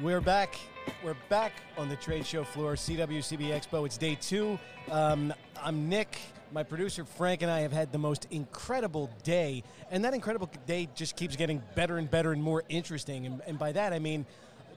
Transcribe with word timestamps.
We're 0.00 0.20
back. 0.20 0.54
We're 1.02 1.16
back 1.28 1.52
on 1.76 1.88
the 1.88 1.96
trade 1.96 2.24
show 2.24 2.44
floor, 2.44 2.74
CWCB 2.74 3.48
Expo. 3.48 3.84
It's 3.84 3.98
day 3.98 4.14
two. 4.14 4.56
Um, 4.92 5.34
I'm 5.60 5.88
Nick. 5.88 6.20
My 6.52 6.62
producer 6.62 7.04
Frank 7.04 7.42
and 7.42 7.50
I 7.50 7.62
have 7.62 7.72
had 7.72 7.90
the 7.90 7.98
most 7.98 8.28
incredible 8.30 9.10
day, 9.24 9.64
and 9.90 10.04
that 10.04 10.14
incredible 10.14 10.48
day 10.68 10.88
just 10.94 11.16
keeps 11.16 11.34
getting 11.34 11.60
better 11.74 11.98
and 11.98 12.08
better 12.08 12.30
and 12.30 12.40
more 12.40 12.62
interesting. 12.68 13.26
And, 13.26 13.42
and 13.44 13.58
by 13.58 13.72
that 13.72 13.92
I 13.92 13.98
mean 13.98 14.24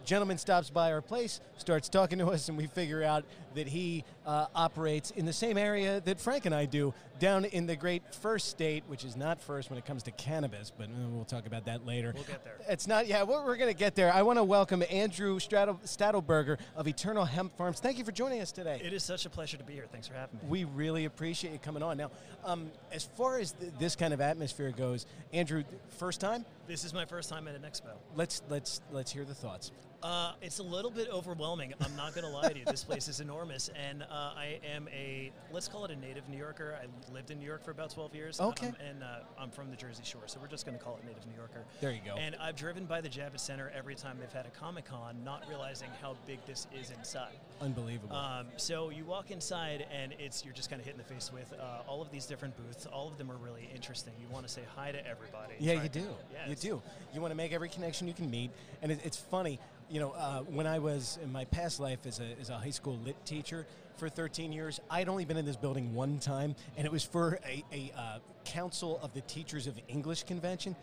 gentleman 0.05 0.39
stops 0.39 0.71
by 0.71 0.91
our 0.91 1.01
place, 1.01 1.39
starts 1.57 1.87
talking 1.87 2.17
to 2.17 2.27
us, 2.29 2.49
and 2.49 2.57
we 2.57 2.65
figure 2.65 3.03
out 3.03 3.23
that 3.53 3.67
he 3.67 4.03
uh, 4.25 4.47
operates 4.53 5.11
in 5.11 5.25
the 5.25 5.33
same 5.33 5.57
area 5.57 6.01
that 6.01 6.19
Frank 6.19 6.45
and 6.45 6.53
I 6.53 6.65
do, 6.65 6.93
down 7.19 7.45
in 7.45 7.65
the 7.65 7.75
great 7.75 8.03
first 8.15 8.47
state, 8.49 8.83
which 8.87 9.03
is 9.03 9.15
not 9.15 9.41
first 9.41 9.69
when 9.69 9.77
it 9.77 9.85
comes 9.85 10.03
to 10.03 10.11
cannabis, 10.11 10.71
but 10.75 10.85
uh, 10.85 11.09
we'll 11.09 11.25
talk 11.25 11.45
about 11.45 11.65
that 11.65 11.85
later. 11.85 12.13
We'll 12.15 12.23
get 12.23 12.43
there. 12.43 12.57
It's 12.67 12.87
not, 12.87 13.07
yeah, 13.07 13.23
we're, 13.23 13.45
we're 13.45 13.57
going 13.57 13.71
to 13.71 13.77
get 13.77 13.95
there. 13.95 14.13
I 14.13 14.21
want 14.23 14.37
to 14.37 14.43
welcome 14.43 14.83
Andrew 14.89 15.39
Stradl- 15.39 15.81
Stadelberger 15.85 16.57
of 16.75 16.87
Eternal 16.87 17.25
Hemp 17.25 17.55
Farms. 17.57 17.79
Thank 17.79 17.97
you 17.97 18.03
for 18.03 18.11
joining 18.11 18.41
us 18.41 18.51
today. 18.51 18.81
It 18.83 18.93
is 18.93 19.03
such 19.03 19.25
a 19.25 19.29
pleasure 19.29 19.57
to 19.57 19.63
be 19.63 19.73
here. 19.73 19.85
Thanks 19.91 20.07
for 20.07 20.13
having 20.13 20.39
me. 20.39 20.45
We 20.47 20.63
really 20.63 21.05
appreciate 21.05 21.53
you 21.53 21.59
coming 21.59 21.83
on. 21.83 21.97
Now, 21.97 22.11
um, 22.43 22.71
as 22.91 23.03
far 23.03 23.39
as 23.39 23.51
th- 23.51 23.71
this 23.79 23.95
kind 23.95 24.13
of 24.13 24.21
atmosphere 24.21 24.71
goes, 24.71 25.05
Andrew, 25.33 25.63
first 25.97 26.21
time? 26.21 26.45
This 26.67 26.83
is 26.83 26.93
my 26.93 27.05
first 27.05 27.29
time 27.29 27.47
at 27.47 27.55
an 27.55 27.61
expo. 27.61 27.91
Let's 28.15 28.41
let's 28.49 28.81
let's 28.91 29.11
hear 29.11 29.25
the 29.25 29.33
thoughts. 29.33 29.71
Uh, 30.01 30.31
it's 30.41 30.57
a 30.57 30.63
little 30.63 30.89
bit 30.89 31.07
overwhelming. 31.09 31.73
I'm 31.79 31.95
not 31.95 32.15
going 32.15 32.25
to 32.25 32.31
lie 32.31 32.49
to 32.49 32.57
you. 32.57 32.65
This 32.65 32.83
place 32.83 33.07
is 33.07 33.19
enormous, 33.19 33.69
and 33.75 34.03
uh, 34.11 34.33
I 34.35 34.59
am 34.75 34.89
a 34.89 35.31
let's 35.51 35.67
call 35.67 35.85
it 35.85 35.91
a 35.91 35.95
native 35.95 36.27
New 36.27 36.37
Yorker. 36.37 36.77
I 36.81 37.13
lived 37.13 37.31
in 37.31 37.39
New 37.39 37.45
York 37.45 37.63
for 37.63 37.71
about 37.71 37.91
12 37.91 38.13
years. 38.13 38.41
Okay. 38.41 38.67
Um, 38.67 38.75
and 38.87 39.03
uh, 39.03 39.19
I'm 39.39 39.49
from 39.49 39.69
the 39.69 39.77
Jersey 39.77 40.03
Shore, 40.03 40.23
so 40.25 40.39
we're 40.41 40.47
just 40.47 40.65
going 40.65 40.77
to 40.77 40.83
call 40.83 40.97
it 40.97 41.05
native 41.05 41.25
New 41.25 41.35
Yorker. 41.35 41.63
There 41.79 41.91
you 41.91 42.01
go. 42.05 42.15
And 42.15 42.35
I've 42.35 42.55
driven 42.55 42.85
by 42.85 42.99
the 42.99 43.07
Javits 43.07 43.39
Center 43.39 43.71
every 43.75 43.95
time 43.95 44.17
they've 44.19 44.31
had 44.31 44.45
a 44.45 44.49
Comic 44.49 44.85
Con, 44.85 45.23
not 45.23 45.43
realizing 45.47 45.89
how 46.01 46.15
big 46.27 46.39
this 46.45 46.67
is 46.77 46.91
inside. 46.91 47.39
Unbelievable. 47.61 48.15
Um, 48.15 48.47
so 48.57 48.89
you 48.89 49.05
walk 49.05 49.31
inside, 49.31 49.85
and 49.91 50.13
it's 50.19 50.43
you're 50.43 50.53
just 50.53 50.69
kind 50.69 50.79
of 50.81 50.85
hit 50.85 50.93
in 50.93 50.97
the 50.97 51.05
face 51.05 51.31
with 51.33 51.53
uh, 51.53 51.87
all 51.87 52.01
of 52.01 52.11
these 52.11 52.25
different 52.25 52.55
booths. 52.57 52.85
All 52.85 53.07
of 53.07 53.17
them 53.17 53.31
are 53.31 53.37
really 53.37 53.69
interesting. 53.73 54.13
You 54.19 54.27
want 54.33 54.45
to 54.45 54.51
say 54.51 54.63
hi 54.75 54.91
to 54.91 55.07
everybody. 55.07 55.53
Yeah, 55.59 55.75
Try 55.75 55.83
you 55.83 55.89
do. 55.89 56.07
Yeah, 56.33 56.49
you 56.49 56.55
do. 56.55 56.81
You 57.13 57.21
want 57.21 57.31
to 57.31 57.35
make 57.35 57.53
every 57.53 57.69
connection 57.69 58.07
you 58.07 58.13
can 58.13 58.29
meet, 58.29 58.51
and 58.81 58.91
it, 58.91 58.99
it's 59.05 59.17
funny. 59.17 59.59
You 59.89 59.99
know, 59.99 60.11
uh, 60.11 60.39
when 60.41 60.67
I 60.67 60.79
was 60.79 61.19
in 61.21 61.31
my 61.33 61.43
past 61.45 61.81
life 61.81 62.05
as 62.05 62.21
a, 62.21 62.39
as 62.39 62.49
a 62.49 62.57
high 62.57 62.69
school 62.69 62.97
lit 63.03 63.25
teacher 63.25 63.67
for 63.97 64.09
13 64.09 64.51
years, 64.51 64.79
I'd 64.89 65.09
only 65.09 65.25
been 65.25 65.37
in 65.37 65.45
this 65.45 65.55
building 65.55 65.93
one 65.93 66.19
time, 66.19 66.55
and 66.77 66.85
it 66.85 66.91
was 66.91 67.03
for 67.03 67.39
a, 67.45 67.63
a 67.73 67.91
uh, 67.97 68.19
Council 68.45 68.99
of 69.03 69.13
the 69.13 69.21
Teachers 69.21 69.67
of 69.67 69.79
English 69.87 70.23
convention. 70.23 70.75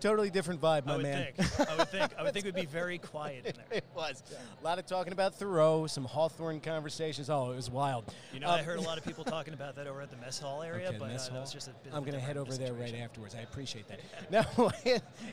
Totally 0.00 0.28
different 0.28 0.60
vibe, 0.60 0.84
my 0.84 0.96
I 0.96 0.98
man. 0.98 1.26
think. 1.34 1.70
I 1.70 1.76
would 1.76 1.88
think. 1.88 2.12
I 2.18 2.22
would 2.24 2.32
think 2.34 2.44
it 2.44 2.48
would 2.54 2.60
be 2.60 2.66
very 2.70 2.98
quiet 2.98 3.46
in 3.46 3.54
there. 3.56 3.78
it 3.78 3.84
was 3.94 4.22
a 4.60 4.64
lot 4.64 4.78
of 4.78 4.84
talking 4.84 5.14
about 5.14 5.34
Thoreau, 5.34 5.86
some 5.86 6.04
Hawthorne 6.04 6.60
conversations. 6.60 7.30
Oh, 7.30 7.52
it 7.52 7.56
was 7.56 7.70
wild. 7.70 8.04
You 8.32 8.40
know, 8.40 8.48
Um, 8.48 8.58
I 8.60 8.62
heard 8.62 8.78
a 8.78 8.82
lot 8.82 8.98
of 8.98 9.04
people 9.06 9.24
talking 9.24 9.54
about 9.54 9.76
that 9.76 9.86
over 9.86 10.02
at 10.02 10.10
the 10.10 10.18
mess 10.18 10.38
hall 10.38 10.62
area, 10.62 10.88
Okay, 10.88 10.98
but 10.98 11.08
mess 11.08 11.28
uh, 11.28 11.30
hall. 11.30 11.34
that 11.36 11.40
was 11.42 11.52
just 11.54 11.68
a 11.68 11.70
bit 11.82 11.94
I'm 11.94 12.02
going 12.02 12.12
to 12.14 12.20
head 12.20 12.36
over 12.36 12.52
there 12.52 12.74
right 12.74 12.94
afterwards. 12.96 13.34
I 13.34 13.40
appreciate 13.42 13.86
that. 13.88 14.00
Now, 14.30 14.70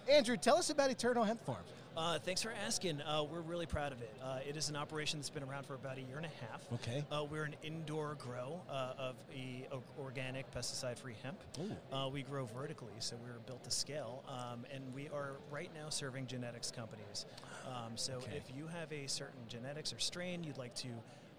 Andrew, 0.09 0.37
tell 0.37 0.55
us 0.57 0.69
about 0.69 0.89
Eternal 0.89 1.23
Hemp 1.25 1.43
Farms. 1.45 1.67
Uh, 1.95 2.17
thanks 2.19 2.41
for 2.41 2.53
asking. 2.65 3.01
Uh, 3.01 3.23
we're 3.29 3.41
really 3.41 3.65
proud 3.65 3.91
of 3.91 4.01
it. 4.01 4.13
Uh, 4.23 4.39
it 4.47 4.55
is 4.55 4.69
an 4.69 4.77
operation 4.77 5.19
that's 5.19 5.29
been 5.29 5.43
around 5.43 5.65
for 5.65 5.75
about 5.75 5.97
a 5.97 6.01
year 6.01 6.15
and 6.17 6.25
a 6.25 6.45
half. 6.49 6.61
Okay. 6.75 7.03
Uh, 7.11 7.25
we're 7.29 7.43
an 7.43 7.55
indoor 7.63 8.15
grow 8.15 8.61
uh, 8.69 8.93
of 8.97 9.15
a, 9.35 9.67
organic 9.99 10.49
pesticide-free 10.53 11.15
hemp. 11.21 11.37
Ooh. 11.59 11.95
Uh, 11.95 12.07
we 12.07 12.21
grow 12.21 12.45
vertically, 12.45 12.93
so 12.99 13.17
we're 13.21 13.39
built 13.45 13.63
to 13.65 13.71
scale, 13.71 14.23
um, 14.29 14.65
and 14.73 14.81
we 14.95 15.09
are 15.09 15.35
right 15.51 15.69
now 15.75 15.89
serving 15.89 16.27
genetics 16.27 16.71
companies. 16.71 17.25
Um, 17.67 17.91
so 17.95 18.13
Okay. 18.13 18.37
if 18.37 18.55
you 18.55 18.67
have 18.67 18.91
a 18.93 19.07
certain 19.07 19.41
genetics 19.49 19.91
or 19.91 19.99
strain 19.99 20.43
you'd 20.43 20.57
like 20.57 20.73
to 20.75 20.87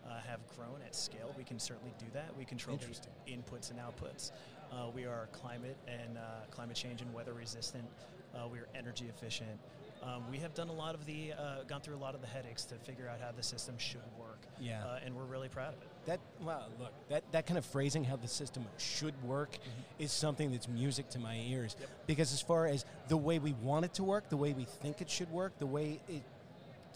uh, 0.07 0.21
have 0.27 0.41
grown 0.57 0.81
at 0.87 0.95
scale, 0.95 1.35
we 1.39 1.45
can 1.45 1.59
certainly 1.59 1.95
do 1.99 2.07
that. 2.13 2.37
We 2.37 2.45
control 2.45 2.77
the 2.77 3.33
inputs 3.33 3.71
and 3.71 3.81
outputs. 3.81 4.33
Uh, 4.71 4.91
we 4.95 5.07
are 5.07 5.29
climate 5.33 5.77
and 5.87 6.19
uh, 6.19 6.21
climate 6.51 6.77
change 6.77 7.01
and 7.01 7.13
weather 7.15 7.33
resistant. 7.33 7.85
Uh, 8.35 8.49
we 8.51 8.59
are 8.59 8.69
energy 8.75 9.07
efficient. 9.09 9.59
Um, 10.03 10.25
we 10.31 10.39
have 10.39 10.53
done 10.55 10.69
a 10.69 10.73
lot 10.73 10.95
of 10.95 11.07
the, 11.07 11.33
uh, 11.33 11.63
gone 11.69 11.81
through 11.81 11.97
a 11.97 11.99
lot 11.99 12.15
of 12.15 12.21
the 12.21 12.27
headaches 12.27 12.65
to 12.67 12.75
figure 12.77 13.09
out 13.09 13.21
how 13.21 13.31
the 13.31 13.43
system 13.43 13.77
should 13.79 14.01
work. 14.19 14.41
Yeah. 14.61 14.85
Uh, 14.85 14.99
and 15.05 15.15
we're 15.15 15.25
really 15.25 15.49
proud 15.49 15.75
of 15.75 15.83
it. 15.83 15.89
That 16.07 16.21
well, 16.41 16.67
look 16.81 16.93
that 17.09 17.23
that 17.31 17.47
kind 17.47 17.57
of 17.57 17.65
phrasing 17.65 18.03
how 18.03 18.17
the 18.17 18.27
system 18.27 18.65
should 18.77 19.15
work 19.23 19.57
is 20.01 20.11
something 20.11 20.51
that's 20.51 20.67
music 20.67 21.09
to 21.11 21.21
my 21.21 21.37
ears. 21.37 21.77
Yep. 21.79 21.89
Because 22.09 22.33
as 22.33 22.43
far 22.43 22.67
as 22.67 22.85
the 23.07 23.17
way 23.17 23.39
we 23.39 23.53
want 23.63 23.85
it 23.85 23.95
to 23.95 24.05
work, 24.05 24.29
the 24.29 24.37
way 24.37 24.53
we 24.53 24.65
think 24.65 25.01
it 25.01 25.09
should 25.09 25.31
work, 25.31 25.57
the 25.59 25.67
way 25.67 26.01
it 26.09 26.23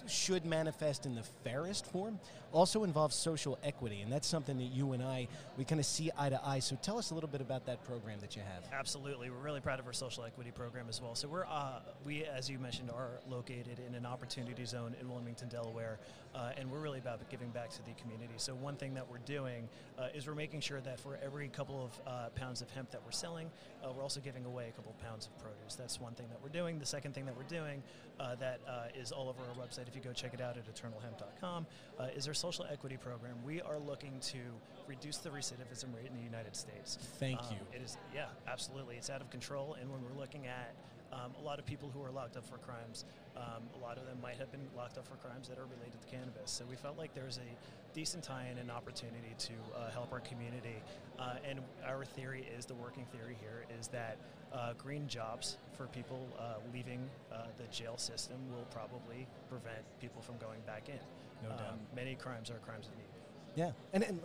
should 0.06 0.44
manifest 0.44 1.06
in 1.06 1.14
the 1.14 1.22
fairest 1.44 1.86
form, 1.86 2.18
also 2.52 2.84
involves 2.84 3.14
social 3.14 3.58
equity, 3.62 4.00
and 4.00 4.10
that's 4.10 4.26
something 4.26 4.56
that 4.56 4.64
you 4.72 4.92
and 4.92 5.02
I 5.02 5.28
we 5.58 5.64
kind 5.64 5.80
of 5.80 5.86
see 5.86 6.10
eye 6.18 6.30
to 6.30 6.40
eye. 6.44 6.58
So 6.60 6.76
tell 6.80 6.98
us 6.98 7.10
a 7.10 7.14
little 7.14 7.28
bit 7.28 7.40
about 7.40 7.66
that 7.66 7.84
program 7.84 8.18
that 8.20 8.36
you 8.36 8.42
have. 8.42 8.64
Absolutely, 8.72 9.30
we're 9.30 9.36
really 9.36 9.60
proud 9.60 9.80
of 9.80 9.86
our 9.86 9.92
social 9.92 10.24
equity 10.24 10.50
program 10.50 10.86
as 10.88 11.02
well. 11.02 11.14
So 11.14 11.28
we're 11.28 11.44
uh, 11.44 11.80
we, 12.04 12.24
as 12.24 12.48
you 12.48 12.58
mentioned, 12.58 12.90
are 12.90 13.20
located 13.28 13.80
in 13.86 13.94
an 13.94 14.06
opportunity 14.06 14.64
zone 14.64 14.94
in 15.00 15.10
Wilmington, 15.10 15.48
Delaware, 15.48 15.98
uh, 16.34 16.52
and 16.56 16.70
we're 16.70 16.78
really 16.78 16.98
about 16.98 17.28
giving 17.30 17.50
back 17.50 17.70
to 17.70 17.84
the 17.84 17.92
community. 18.00 18.34
So 18.36 18.54
one 18.54 18.76
thing 18.76 18.94
that 18.94 19.10
we're 19.10 19.18
doing 19.18 19.68
uh, 19.98 20.08
is 20.14 20.26
we're 20.26 20.34
making 20.34 20.60
sure 20.60 20.80
that 20.80 21.00
for 21.00 21.18
every 21.24 21.48
couple 21.48 21.84
of 21.84 22.00
uh, 22.06 22.28
pounds 22.30 22.62
of 22.62 22.70
hemp 22.70 22.90
that 22.90 23.02
we're 23.04 23.12
selling, 23.12 23.50
uh, 23.82 23.92
we're 23.94 24.02
also 24.02 24.20
giving 24.20 24.44
away 24.44 24.68
a 24.68 24.72
couple 24.72 24.92
of 24.92 25.04
pounds 25.06 25.26
of 25.26 25.38
produce. 25.42 25.74
That's 25.74 26.00
one 26.00 26.14
thing 26.14 26.26
that 26.30 26.42
we're 26.42 26.48
doing. 26.48 26.78
The 26.78 26.86
second 26.86 27.14
thing 27.14 27.26
that 27.26 27.36
we're 27.36 27.42
doing 27.44 27.82
uh, 28.20 28.34
that 28.36 28.60
is 28.94 29.12
all 29.12 29.28
over 29.28 29.40
our 29.42 29.66
website. 29.66 29.85
If 29.86 29.94
you 29.94 30.00
go 30.02 30.12
check 30.12 30.34
it 30.34 30.40
out 30.40 30.56
at 30.56 30.64
eternalhemp.com, 30.72 31.66
uh, 31.98 32.04
is 32.16 32.26
our 32.28 32.34
social 32.34 32.66
equity 32.70 32.96
program. 32.96 33.36
We 33.44 33.60
are 33.62 33.78
looking 33.78 34.18
to 34.20 34.38
reduce 34.86 35.18
the 35.18 35.30
recidivism 35.30 35.94
rate 35.94 36.06
in 36.10 36.16
the 36.16 36.22
United 36.22 36.54
States. 36.56 36.98
Thank 37.18 37.40
Um, 37.40 37.46
you. 37.52 37.56
It 37.78 37.82
is, 37.82 37.96
yeah, 38.14 38.26
absolutely. 38.46 38.96
It's 38.96 39.10
out 39.10 39.20
of 39.20 39.30
control. 39.30 39.74
And 39.80 39.90
when 39.90 40.02
we're 40.02 40.18
looking 40.18 40.46
at 40.46 40.74
um, 41.16 41.32
a 41.40 41.44
lot 41.44 41.58
of 41.58 41.64
people 41.64 41.90
who 41.92 42.02
are 42.02 42.10
locked 42.10 42.36
up 42.36 42.46
for 42.46 42.58
crimes, 42.58 43.04
um, 43.36 43.62
a 43.74 43.78
lot 43.78 43.96
of 43.96 44.04
them 44.06 44.18
might 44.20 44.36
have 44.36 44.50
been 44.50 44.66
locked 44.76 44.98
up 44.98 45.06
for 45.06 45.16
crimes 45.16 45.48
that 45.48 45.58
are 45.58 45.66
related 45.66 46.00
to 46.00 46.08
cannabis. 46.08 46.50
So 46.50 46.64
we 46.68 46.76
felt 46.76 46.98
like 46.98 47.14
there's 47.14 47.38
a 47.38 47.94
decent 47.94 48.22
tie-in 48.22 48.58
and 48.58 48.70
opportunity 48.70 49.34
to 49.38 49.52
uh, 49.74 49.90
help 49.90 50.12
our 50.12 50.20
community. 50.20 50.76
Uh, 51.18 51.34
and 51.48 51.60
our 51.86 52.04
theory 52.04 52.46
is, 52.56 52.66
the 52.66 52.74
working 52.74 53.06
theory 53.06 53.36
here 53.40 53.64
is 53.78 53.88
that 53.88 54.18
uh, 54.52 54.74
green 54.74 55.08
jobs 55.08 55.56
for 55.76 55.86
people 55.86 56.26
uh, 56.38 56.54
leaving 56.72 57.08
uh, 57.32 57.46
the 57.56 57.64
jail 57.74 57.96
system 57.96 58.36
will 58.54 58.66
probably 58.70 59.26
prevent 59.48 59.82
people 60.00 60.20
from 60.20 60.36
going 60.38 60.60
back 60.66 60.88
in. 60.88 61.00
No 61.42 61.50
doubt. 61.50 61.72
Um, 61.72 61.78
many 61.94 62.14
crimes 62.14 62.50
are 62.50 62.58
crimes 62.58 62.86
of 62.88 62.96
need. 62.96 63.06
Yeah, 63.54 63.72
and, 63.94 64.04
and 64.04 64.20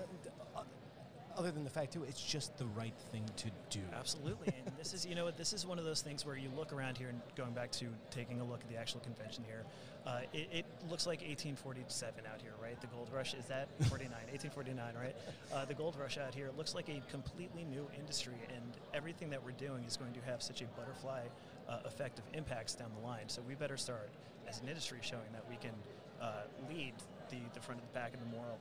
other 1.38 1.52
than 1.52 1.64
the 1.64 1.70
fact 1.70 1.94
too, 1.94 2.04
it's 2.04 2.22
just 2.22 2.58
the 2.58 2.66
right 2.68 2.94
thing 3.12 3.24
to 3.38 3.50
do. 3.70 3.82
Absolutely, 3.98 4.54
and 4.66 4.76
this 4.78 4.94
is 4.94 5.06
you 5.06 5.16
know 5.16 5.30
this 5.32 5.54
is 5.54 5.66
one 5.66 5.80
of 5.80 5.86
those 5.86 6.02
things 6.02 6.26
where 6.26 6.38
you 6.38 6.50
look 6.56 6.74
around 6.74 6.98
here 6.98 7.10
and 7.10 7.22
going 7.36 7.54
back 7.54 7.72
to 7.72 7.86
taking 8.10 8.40
a 8.40 8.44
look 8.44 8.62
at 8.62 8.70
the 8.70 8.78
actual 8.78 9.00
convention 9.02 9.44
here, 9.48 9.64
uh, 10.06 10.22
it, 10.34 10.48
it 10.52 10.66
looks 10.90 11.06
like 11.06 11.20
1847 11.20 12.24
out 12.32 12.42
here, 12.42 12.54
right? 12.62 12.80
The 12.82 12.88
gold 12.88 13.10
rush 13.14 13.34
is 13.34 13.46
that 13.46 13.68
49, 13.90 14.12
1849, 14.12 14.94
right? 14.96 15.16
Uh, 15.54 15.66
the 15.66 15.74
gold 15.74 15.96
rush 16.00 16.18
out 16.18 16.34
here 16.34 16.50
looks 16.58 16.76
like 16.76 16.90
a 16.90 17.02
completely 17.12 17.64
new 17.66 17.88
industry, 17.98 18.36
and 18.50 18.78
everything 18.94 19.30
that 19.30 19.44
we're 19.44 19.52
doing 19.52 19.84
is 19.86 19.98
going 19.98 20.14
to 20.14 20.22
have 20.22 20.42
such 20.42 20.62
a 20.62 20.66
butterfly 20.78 21.22
uh, 21.70 21.80
effect 21.86 22.20
of 22.20 22.26
impacts 22.34 22.76
down 22.76 22.92
the 23.00 23.08
line. 23.08 23.28
So 23.28 23.42
we 23.48 23.56
better 23.56 23.78
start 23.78 24.10
as 24.48 24.62
an 24.62 24.68
industry 24.68 25.00
showing 25.02 25.32
that 25.34 25.44
we 25.50 25.56
can 25.58 25.74
uh, 26.22 26.44
lead 26.70 26.94
the 27.30 27.38
the 27.54 27.60
front 27.60 27.82
and 27.82 27.90
the 27.90 27.94
back 27.94 28.14
and 28.14 28.22
the 28.22 28.36
moral, 28.36 28.60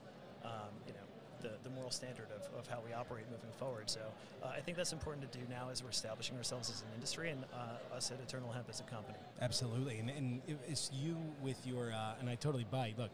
the, 1.42 1.50
the 1.64 1.70
moral 1.70 1.90
standard 1.90 2.26
of, 2.34 2.58
of 2.58 2.66
how 2.66 2.78
we 2.84 2.92
operate 2.92 3.24
moving 3.30 3.50
forward. 3.58 3.88
So 3.90 4.00
uh, 4.42 4.48
I 4.56 4.60
think 4.60 4.76
that's 4.76 4.92
important 4.92 5.30
to 5.30 5.38
do 5.38 5.44
now 5.48 5.68
as 5.70 5.82
we're 5.82 5.90
establishing 5.90 6.36
ourselves 6.36 6.70
as 6.70 6.82
an 6.82 6.88
industry 6.94 7.30
and 7.30 7.44
uh, 7.54 7.96
us 7.96 8.10
at 8.10 8.20
Eternal 8.20 8.50
Hemp 8.52 8.66
as 8.68 8.80
a 8.80 8.84
company. 8.84 9.18
Absolutely, 9.40 9.98
and, 9.98 10.10
and 10.10 10.42
it's 10.68 10.90
you 10.92 11.16
with 11.42 11.66
your, 11.66 11.92
uh, 11.92 12.14
and 12.20 12.28
I 12.28 12.34
totally 12.34 12.66
buy. 12.70 12.94
Look, 12.96 13.10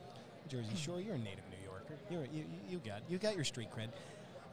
Jersey 0.49 0.77
Shore, 0.77 1.00
you're 1.00 1.15
a 1.15 1.19
native 1.19 1.45
New 1.50 1.65
Yorker. 1.65 1.95
You're, 2.11 2.27
you, 2.33 2.45
you 2.69 2.79
got 2.79 3.03
you 3.09 3.19
got 3.19 3.35
your 3.35 3.45
street 3.45 3.69
cred. 3.77 3.89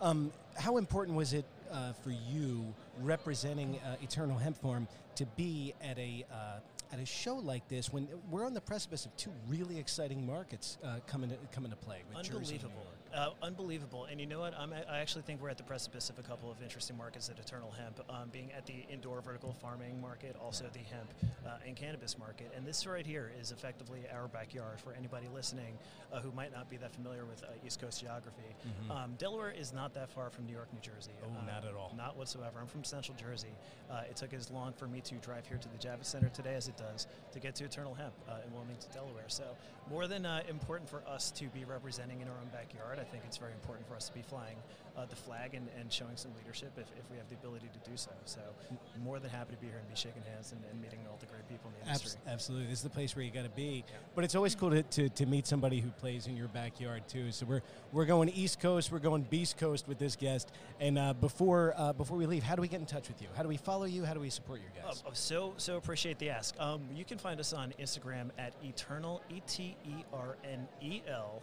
Um, 0.01 0.31
how 0.57 0.77
important 0.77 1.15
was 1.15 1.33
it 1.33 1.45
uh, 1.71 1.93
for 2.03 2.11
you 2.11 2.73
representing 3.01 3.79
uh, 3.85 3.95
Eternal 4.01 4.37
Hemp 4.37 4.59
Farm 4.61 4.87
to 5.15 5.25
be 5.37 5.73
at 5.81 5.97
a 5.97 6.25
uh, 6.31 6.59
at 6.93 6.99
a 6.99 7.05
show 7.05 7.35
like 7.35 7.67
this 7.69 7.91
when 7.91 8.07
we're 8.29 8.45
on 8.45 8.53
the 8.53 8.61
precipice 8.61 9.05
of 9.05 9.15
two 9.17 9.31
really 9.47 9.79
exciting 9.79 10.25
markets 10.25 10.77
uh, 10.83 10.97
coming 11.07 11.29
to, 11.29 11.35
coming 11.51 11.71
to 11.71 11.77
play 11.77 12.03
with 12.09 12.23
Jersey 12.23 12.55
Unbelievable. 12.55 12.85
Uh, 13.13 13.29
unbelievable. 13.43 14.05
And 14.09 14.19
you 14.19 14.25
know 14.25 14.39
what? 14.39 14.53
I'm, 14.57 14.73
I 14.73 14.97
actually 14.97 15.21
think 15.21 15.39
we're 15.39 15.49
at 15.49 15.57
the 15.57 15.63
precipice 15.63 16.09
of 16.09 16.17
a 16.17 16.23
couple 16.23 16.49
of 16.49 16.61
interesting 16.63 16.97
markets 16.97 17.29
at 17.29 17.37
Eternal 17.37 17.69
Hemp, 17.71 17.99
um, 18.09 18.29
being 18.31 18.51
at 18.51 18.65
the 18.65 18.85
indoor 18.91 19.21
vertical 19.21 19.53
farming 19.53 20.01
market, 20.01 20.35
also 20.43 20.65
the 20.73 20.79
hemp 20.79 21.13
uh, 21.45 21.57
and 21.67 21.75
cannabis 21.75 22.17
market. 22.17 22.51
And 22.55 22.65
this 22.65 22.87
right 22.87 23.05
here 23.05 23.31
is 23.39 23.51
effectively 23.51 23.99
our 24.11 24.27
backyard 24.27 24.79
for 24.79 24.93
anybody 24.93 25.27
listening 25.31 25.77
uh, 26.11 26.21
who 26.21 26.31
might 26.31 26.51
not 26.51 26.69
be 26.71 26.77
that 26.77 26.91
familiar 26.91 27.25
with 27.25 27.43
uh, 27.43 27.47
East 27.63 27.79
Coast 27.79 28.01
geography. 28.01 28.55
Mhm. 28.87 28.91
Um, 28.91 29.13
Delaware 29.19 29.51
is 29.51 29.73
not 29.73 29.93
that 29.93 30.09
far 30.09 30.31
from 30.31 30.47
New 30.47 30.53
York, 30.53 30.69
New 30.73 30.81
Jersey. 30.81 31.11
Oh, 31.23 31.29
not 31.45 31.65
at 31.65 31.75
all. 31.75 31.93
Not 31.95 32.17
whatsoever. 32.17 32.59
I'm 32.59 32.67
from 32.67 32.83
Central 32.83 33.15
Jersey. 33.15 33.53
Uh, 33.91 34.01
it 34.09 34.15
took 34.15 34.33
as 34.33 34.49
long 34.49 34.73
for 34.73 34.87
me 34.87 35.01
to 35.01 35.15
drive 35.15 35.45
here 35.45 35.57
to 35.57 35.69
the 35.69 35.77
Javits 35.77 36.05
Center 36.05 36.29
today 36.29 36.55
as 36.55 36.67
it 36.67 36.77
does 36.77 37.05
to 37.31 37.39
get 37.39 37.53
to 37.55 37.65
Eternal 37.65 37.93
Hemp 37.93 38.13
uh, 38.27 38.37
in 38.45 38.51
Wilmington, 38.53 38.89
Delaware. 38.91 39.25
So 39.27 39.43
more 39.87 40.07
than 40.07 40.25
uh, 40.25 40.41
important 40.49 40.89
for 40.89 41.03
us 41.07 41.29
to 41.31 41.45
be 41.49 41.63
representing 41.63 42.21
in 42.21 42.27
our 42.27 42.35
own 42.41 42.49
backyard, 42.51 43.02
I 43.03 43.11
think 43.11 43.23
it's 43.27 43.37
very 43.37 43.51
important 43.51 43.87
for 43.87 43.95
us 43.95 44.07
to 44.07 44.13
be 44.13 44.21
flying 44.21 44.55
uh, 44.95 45.05
the 45.05 45.15
flag 45.15 45.55
and, 45.55 45.67
and 45.79 45.91
showing 45.91 46.15
some 46.15 46.31
leadership 46.37 46.71
if, 46.77 46.85
if 46.97 47.09
we 47.11 47.17
have 47.17 47.27
the 47.27 47.35
ability 47.35 47.67
to 47.73 47.89
do 47.89 47.97
so. 47.97 48.11
So 48.25 48.39
more 49.03 49.19
than 49.19 49.29
happy 49.29 49.55
to 49.55 49.59
be 49.59 49.67
here 49.67 49.77
and 49.79 49.89
be 49.89 49.95
shaking 49.95 50.21
hands 50.31 50.51
and, 50.53 50.61
and 50.71 50.79
meeting 50.81 50.99
all 51.09 51.17
the 51.19 51.25
great 51.25 51.47
people 51.49 51.69
in 51.71 51.85
the 51.85 51.91
industry. 51.91 52.19
absolutely, 52.27 52.67
this 52.67 52.77
is 52.79 52.83
the 52.83 52.89
place 52.89 53.15
where 53.15 53.25
you 53.25 53.31
got 53.31 53.43
to 53.43 53.49
be. 53.49 53.83
But 54.15 54.23
it's 54.23 54.35
always 54.35 54.55
cool 54.55 54.69
to, 54.69 54.83
to, 54.83 55.09
to 55.09 55.25
meet 55.25 55.47
somebody 55.47 55.79
who 55.79 55.89
plays 55.89 56.27
in 56.27 56.37
your 56.37 56.47
backyard 56.47 57.03
too. 57.07 57.31
So 57.31 57.45
we're 57.45 57.61
we're 57.91 58.05
going 58.05 58.29
East 58.29 58.59
Coast, 58.59 58.91
we're 58.91 58.99
going 58.99 59.23
Beast 59.23 59.57
Coast 59.57 59.87
with 59.87 59.97
this 59.99 60.15
guest. 60.15 60.51
And 60.79 60.97
uh, 60.97 61.13
before 61.13 61.73
uh, 61.75 61.93
before 61.93 62.17
we 62.17 62.25
leave, 62.25 62.43
how 62.43 62.55
do 62.55 62.61
we 62.61 62.67
get 62.67 62.79
in 62.79 62.85
touch 62.85 63.07
with 63.07 63.21
you? 63.21 63.27
How 63.35 63.43
do 63.43 63.49
we 63.49 63.57
follow 63.57 63.85
you? 63.85 64.05
How 64.05 64.13
do 64.13 64.19
we 64.19 64.29
support 64.29 64.61
your 64.61 64.69
Oh, 64.85 64.87
guys? 64.87 65.03
oh, 65.07 65.11
so 65.13 65.53
so 65.57 65.77
appreciate 65.77 66.19
the 66.19 66.29
ask. 66.29 66.55
Um, 66.59 66.81
you 66.95 67.03
can 67.03 67.17
find 67.17 67.39
us 67.39 67.51
on 67.51 67.73
Instagram 67.79 68.29
at 68.37 68.53
Eternal 68.63 69.21
E 69.29 69.41
T 69.47 69.75
E 69.85 70.03
R 70.13 70.37
N 70.43 70.67
E 70.81 71.01
L 71.09 71.41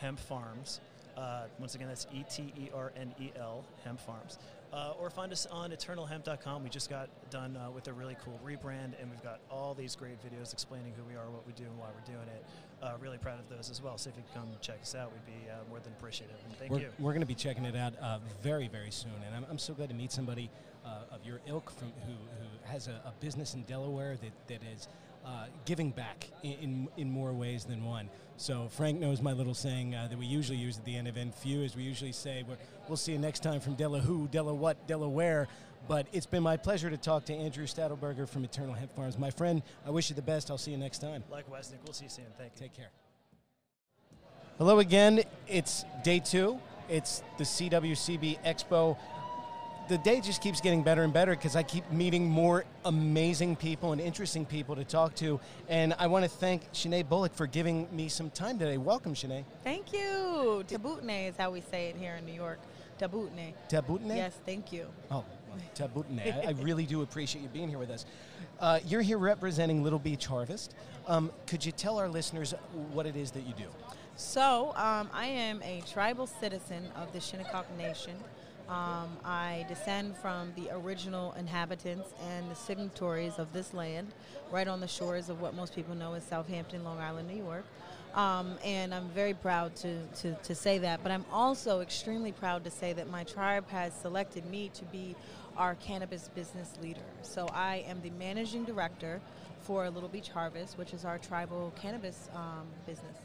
Hemp 0.00 0.18
Farms. 0.18 0.80
Uh, 1.16 1.44
once 1.58 1.74
again, 1.74 1.88
that's 1.88 2.06
E 2.12 2.24
T 2.28 2.52
E 2.58 2.70
R 2.74 2.92
N 2.96 3.14
E 3.20 3.30
L 3.38 3.64
Hemp 3.84 4.00
Farms. 4.00 4.38
Uh, 4.72 4.92
or 4.98 5.08
find 5.08 5.30
us 5.30 5.46
on 5.52 5.70
eternalhemp.com. 5.70 6.64
We 6.64 6.68
just 6.68 6.90
got 6.90 7.08
done 7.30 7.56
uh, 7.56 7.70
with 7.70 7.86
a 7.86 7.92
really 7.92 8.16
cool 8.24 8.40
rebrand, 8.44 9.00
and 9.00 9.08
we've 9.08 9.22
got 9.22 9.38
all 9.48 9.72
these 9.72 9.94
great 9.94 10.18
videos 10.20 10.52
explaining 10.52 10.92
who 10.96 11.04
we 11.04 11.14
are, 11.14 11.30
what 11.30 11.46
we 11.46 11.52
do, 11.52 11.62
and 11.62 11.78
why 11.78 11.86
we're 11.94 12.12
doing 12.12 12.26
it. 12.26 12.44
Uh, 12.82 12.94
really 12.98 13.18
proud 13.18 13.38
of 13.38 13.48
those 13.48 13.70
as 13.70 13.80
well. 13.80 13.96
So 13.96 14.10
if 14.10 14.16
you 14.16 14.24
come 14.34 14.48
check 14.60 14.80
us 14.82 14.96
out, 14.96 15.12
we'd 15.12 15.26
be 15.26 15.48
uh, 15.48 15.58
more 15.70 15.78
than 15.78 15.92
appreciative. 15.92 16.36
And 16.44 16.56
thank 16.56 16.72
we're, 16.72 16.80
you. 16.80 16.88
We're 16.98 17.12
going 17.12 17.20
to 17.20 17.26
be 17.26 17.36
checking 17.36 17.64
it 17.64 17.76
out 17.76 17.92
uh, 18.02 18.18
very, 18.42 18.66
very 18.66 18.90
soon, 18.90 19.12
and 19.24 19.36
I'm, 19.36 19.46
I'm 19.48 19.58
so 19.58 19.74
glad 19.74 19.90
to 19.90 19.94
meet 19.94 20.10
somebody 20.10 20.50
uh, 20.84 21.14
of 21.14 21.24
your 21.24 21.40
ilk 21.46 21.70
from 21.70 21.92
who, 22.06 22.12
who 22.12 22.48
has 22.64 22.88
a, 22.88 23.00
a 23.06 23.12
business 23.20 23.54
in 23.54 23.62
Delaware 23.62 24.16
that, 24.16 24.48
that 24.48 24.68
is 24.74 24.88
uh, 25.24 25.46
giving 25.64 25.90
back 25.90 26.28
in, 26.42 26.52
in 26.52 26.88
in 26.96 27.10
more 27.10 27.32
ways 27.32 27.64
than 27.64 27.84
one. 27.84 28.08
So 28.36 28.68
Frank 28.68 28.98
knows 28.98 29.22
my 29.22 29.32
little 29.32 29.54
saying 29.54 29.94
uh, 29.94 30.08
that 30.08 30.18
we 30.18 30.26
usually 30.26 30.58
use 30.58 30.76
at 30.76 30.84
the 30.84 30.96
end 30.96 31.06
of 31.06 31.16
Infuse. 31.16 31.76
We 31.76 31.82
usually 31.82 32.12
say 32.12 32.44
we're, 32.46 32.56
we'll 32.88 32.96
see 32.96 33.12
you 33.12 33.18
next 33.18 33.42
time 33.42 33.60
from 33.60 33.74
Della 33.74 34.00
who, 34.00 34.26
Della 34.28 34.52
what, 34.52 34.86
Delaware. 34.88 35.46
But 35.86 36.06
it's 36.12 36.26
been 36.26 36.42
my 36.42 36.56
pleasure 36.56 36.88
to 36.90 36.96
talk 36.96 37.26
to 37.26 37.34
Andrew 37.34 37.66
Stadelberger 37.66 38.28
from 38.28 38.42
Eternal 38.44 38.74
Hemp 38.74 38.94
Farms. 38.96 39.18
My 39.18 39.30
friend, 39.30 39.62
I 39.86 39.90
wish 39.90 40.08
you 40.08 40.16
the 40.16 40.22
best. 40.22 40.50
I'll 40.50 40.58
see 40.58 40.70
you 40.70 40.78
next 40.78 40.98
time. 40.98 41.22
Likewise, 41.30 41.70
Nick. 41.70 41.80
We'll 41.84 41.92
see 41.92 42.04
you 42.04 42.10
soon. 42.10 42.24
Thank 42.38 42.52
you. 42.54 42.60
Take 42.60 42.74
care. 42.74 42.90
Hello 44.58 44.78
again. 44.78 45.22
It's 45.46 45.84
day 46.02 46.20
two. 46.20 46.58
It's 46.88 47.22
the 47.38 47.44
CWCB 47.44 48.42
Expo. 48.44 48.96
The 49.86 49.98
day 49.98 50.22
just 50.22 50.40
keeps 50.40 50.62
getting 50.62 50.82
better 50.82 51.02
and 51.02 51.12
better 51.12 51.32
because 51.32 51.56
I 51.56 51.62
keep 51.62 51.90
meeting 51.90 52.26
more 52.26 52.64
amazing 52.86 53.56
people 53.56 53.92
and 53.92 54.00
interesting 54.00 54.46
people 54.46 54.74
to 54.76 54.84
talk 54.84 55.14
to. 55.16 55.38
And 55.68 55.94
I 55.98 56.06
want 56.06 56.24
to 56.24 56.30
thank 56.30 56.72
Shanae 56.72 57.06
Bullock 57.06 57.34
for 57.34 57.46
giving 57.46 57.86
me 57.94 58.08
some 58.08 58.30
time 58.30 58.58
today. 58.58 58.78
Welcome, 58.78 59.12
Shanae. 59.12 59.44
Thank 59.62 59.92
you. 59.92 60.64
Tabutne 60.66 61.28
is 61.28 61.36
how 61.36 61.50
we 61.50 61.60
say 61.60 61.88
it 61.88 61.96
here 61.96 62.14
in 62.14 62.24
New 62.24 62.32
York. 62.32 62.60
Tabutne. 62.98 63.52
Tabutne? 63.68 64.16
Yes, 64.16 64.32
thank 64.46 64.72
you. 64.72 64.86
Oh, 65.10 65.22
well, 65.50 65.58
Tabutne. 65.74 66.46
I, 66.46 66.48
I 66.48 66.50
really 66.62 66.86
do 66.86 67.02
appreciate 67.02 67.42
you 67.42 67.48
being 67.48 67.68
here 67.68 67.78
with 67.78 67.90
us. 67.90 68.06
Uh, 68.60 68.80
you're 68.86 69.02
here 69.02 69.18
representing 69.18 69.82
Little 69.82 69.98
Beach 69.98 70.24
Harvest. 70.24 70.74
Um, 71.06 71.30
could 71.46 71.62
you 71.62 71.72
tell 71.72 71.98
our 71.98 72.08
listeners 72.08 72.54
what 72.94 73.04
it 73.04 73.16
is 73.16 73.32
that 73.32 73.46
you 73.46 73.52
do? 73.52 73.66
So, 74.16 74.68
um, 74.76 75.10
I 75.12 75.26
am 75.26 75.60
a 75.62 75.82
tribal 75.82 76.26
citizen 76.26 76.88
of 76.96 77.12
the 77.12 77.20
Shinnecock 77.20 77.66
Nation. 77.76 78.14
Um, 78.68 79.18
I 79.24 79.66
descend 79.68 80.16
from 80.16 80.52
the 80.56 80.70
original 80.72 81.32
inhabitants 81.38 82.08
and 82.30 82.50
the 82.50 82.54
signatories 82.54 83.38
of 83.38 83.52
this 83.52 83.74
land, 83.74 84.08
right 84.50 84.66
on 84.66 84.80
the 84.80 84.88
shores 84.88 85.28
of 85.28 85.40
what 85.40 85.54
most 85.54 85.74
people 85.74 85.94
know 85.94 86.14
as 86.14 86.24
Southampton, 86.24 86.82
Long 86.82 86.98
Island, 86.98 87.28
New 87.28 87.36
York. 87.36 87.64
Um, 88.14 88.56
and 88.64 88.94
I'm 88.94 89.08
very 89.08 89.34
proud 89.34 89.74
to, 89.76 90.06
to, 90.22 90.34
to 90.34 90.54
say 90.54 90.78
that. 90.78 91.02
But 91.02 91.12
I'm 91.12 91.24
also 91.32 91.80
extremely 91.80 92.32
proud 92.32 92.64
to 92.64 92.70
say 92.70 92.92
that 92.92 93.10
my 93.10 93.24
tribe 93.24 93.68
has 93.68 93.92
selected 93.92 94.46
me 94.46 94.70
to 94.74 94.84
be 94.86 95.14
our 95.56 95.74
cannabis 95.74 96.28
business 96.34 96.78
leader. 96.80 97.00
So 97.22 97.48
I 97.52 97.84
am 97.88 98.00
the 98.02 98.10
managing 98.10 98.64
director 98.64 99.20
for 99.60 99.88
Little 99.90 100.08
Beach 100.08 100.28
Harvest, 100.28 100.78
which 100.78 100.94
is 100.94 101.04
our 101.04 101.18
tribal 101.18 101.72
cannabis 101.76 102.28
um, 102.34 102.66
business. 102.86 103.16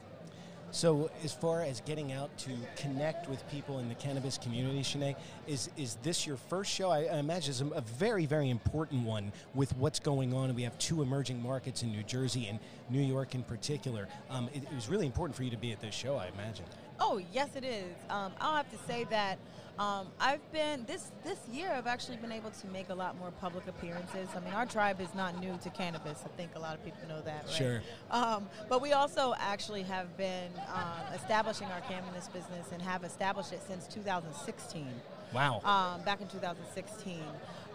So, 0.72 1.10
as 1.24 1.34
far 1.34 1.64
as 1.64 1.82
getting 1.82 2.12
out 2.12 2.36
to 2.40 2.52
connect 2.76 3.28
with 3.28 3.48
people 3.50 3.80
in 3.80 3.90
the 3.90 3.96
cannabis 3.96 4.38
community, 4.38 4.82
Shanae, 4.82 5.16
is 5.48 5.70
is 5.78 5.96
this 6.04 6.28
your 6.28 6.38
first 6.38 6.72
show? 6.72 6.92
I, 6.92 7.06
I 7.06 7.18
imagine 7.18 7.52
it's 7.52 7.62
a, 7.62 7.66
a 7.68 7.82
very, 7.82 8.26
very 8.26 8.50
important 8.50 9.04
one 9.04 9.32
with 9.56 9.76
what's 9.78 10.00
going 10.00 10.34
on. 10.34 10.54
We 10.54 10.64
have 10.64 10.78
two 10.78 11.02
emerging 11.02 11.42
markets 11.42 11.82
in 11.82 11.92
New 11.92 12.04
Jersey 12.04 12.48
and 12.48 12.60
New 12.90 13.02
York 13.02 13.34
in 13.34 13.44
particular. 13.44 14.08
Um, 14.30 14.50
it, 14.54 14.64
it 14.64 14.76
was 14.76 14.90
really 14.90 15.08
important 15.08 15.36
for 15.36 15.44
you 15.44 15.50
to 15.52 15.58
be 15.58 15.72
at 15.72 15.80
this 15.80 15.96
show, 15.96 16.18
I 16.18 16.28
imagine. 16.28 16.66
Oh 17.00 17.20
yes, 17.34 17.50
it 17.56 17.64
is. 17.64 17.96
Um, 18.10 18.34
I'll 18.40 18.58
have 18.58 18.70
to 18.72 18.78
say 18.88 19.06
that 19.10 19.40
um, 19.78 20.08
I've 20.20 20.52
been 20.52 20.86
this 20.86 21.12
this 21.24 21.38
year. 21.52 21.72
I've 21.72 21.88
actually 21.88 22.18
been 22.18 22.32
able 22.32 22.52
to 22.52 22.68
make 22.68 22.90
a 22.90 22.94
lot 22.96 23.18
more 23.18 23.32
public 23.40 23.68
appearances. 23.68 24.28
I 24.36 24.40
mean, 24.40 24.54
our 24.54 24.66
tribe 24.66 25.00
is 25.02 25.14
not 25.16 25.40
new 25.40 25.58
to 25.64 25.70
cannabis. 25.70 26.24
I 26.26 26.30
think 26.38 26.52
a 26.56 26.60
lot 26.60 26.76
of 26.76 26.84
people 26.84 27.00
know 27.08 27.22
that, 27.22 27.46
right? 27.46 27.56
Sure. 27.56 27.82
Um, 28.12 28.48
but 28.68 28.82
we 28.82 28.94
also 28.94 29.34
actually 29.40 29.84
have 29.84 30.16
been 30.18 30.52
um, 30.74 31.14
establishing 31.16 31.68
our 31.68 31.82
cannabis 31.82 32.28
business 32.28 32.68
and 32.72 32.82
have 32.82 33.04
established 33.04 33.54
it 33.54 33.62
since 33.68 33.88
2016 33.88 34.88
Wow. 35.34 35.62
um, 35.64 36.02
back 36.04 36.22
in 36.22 36.28
2016. 36.28 37.20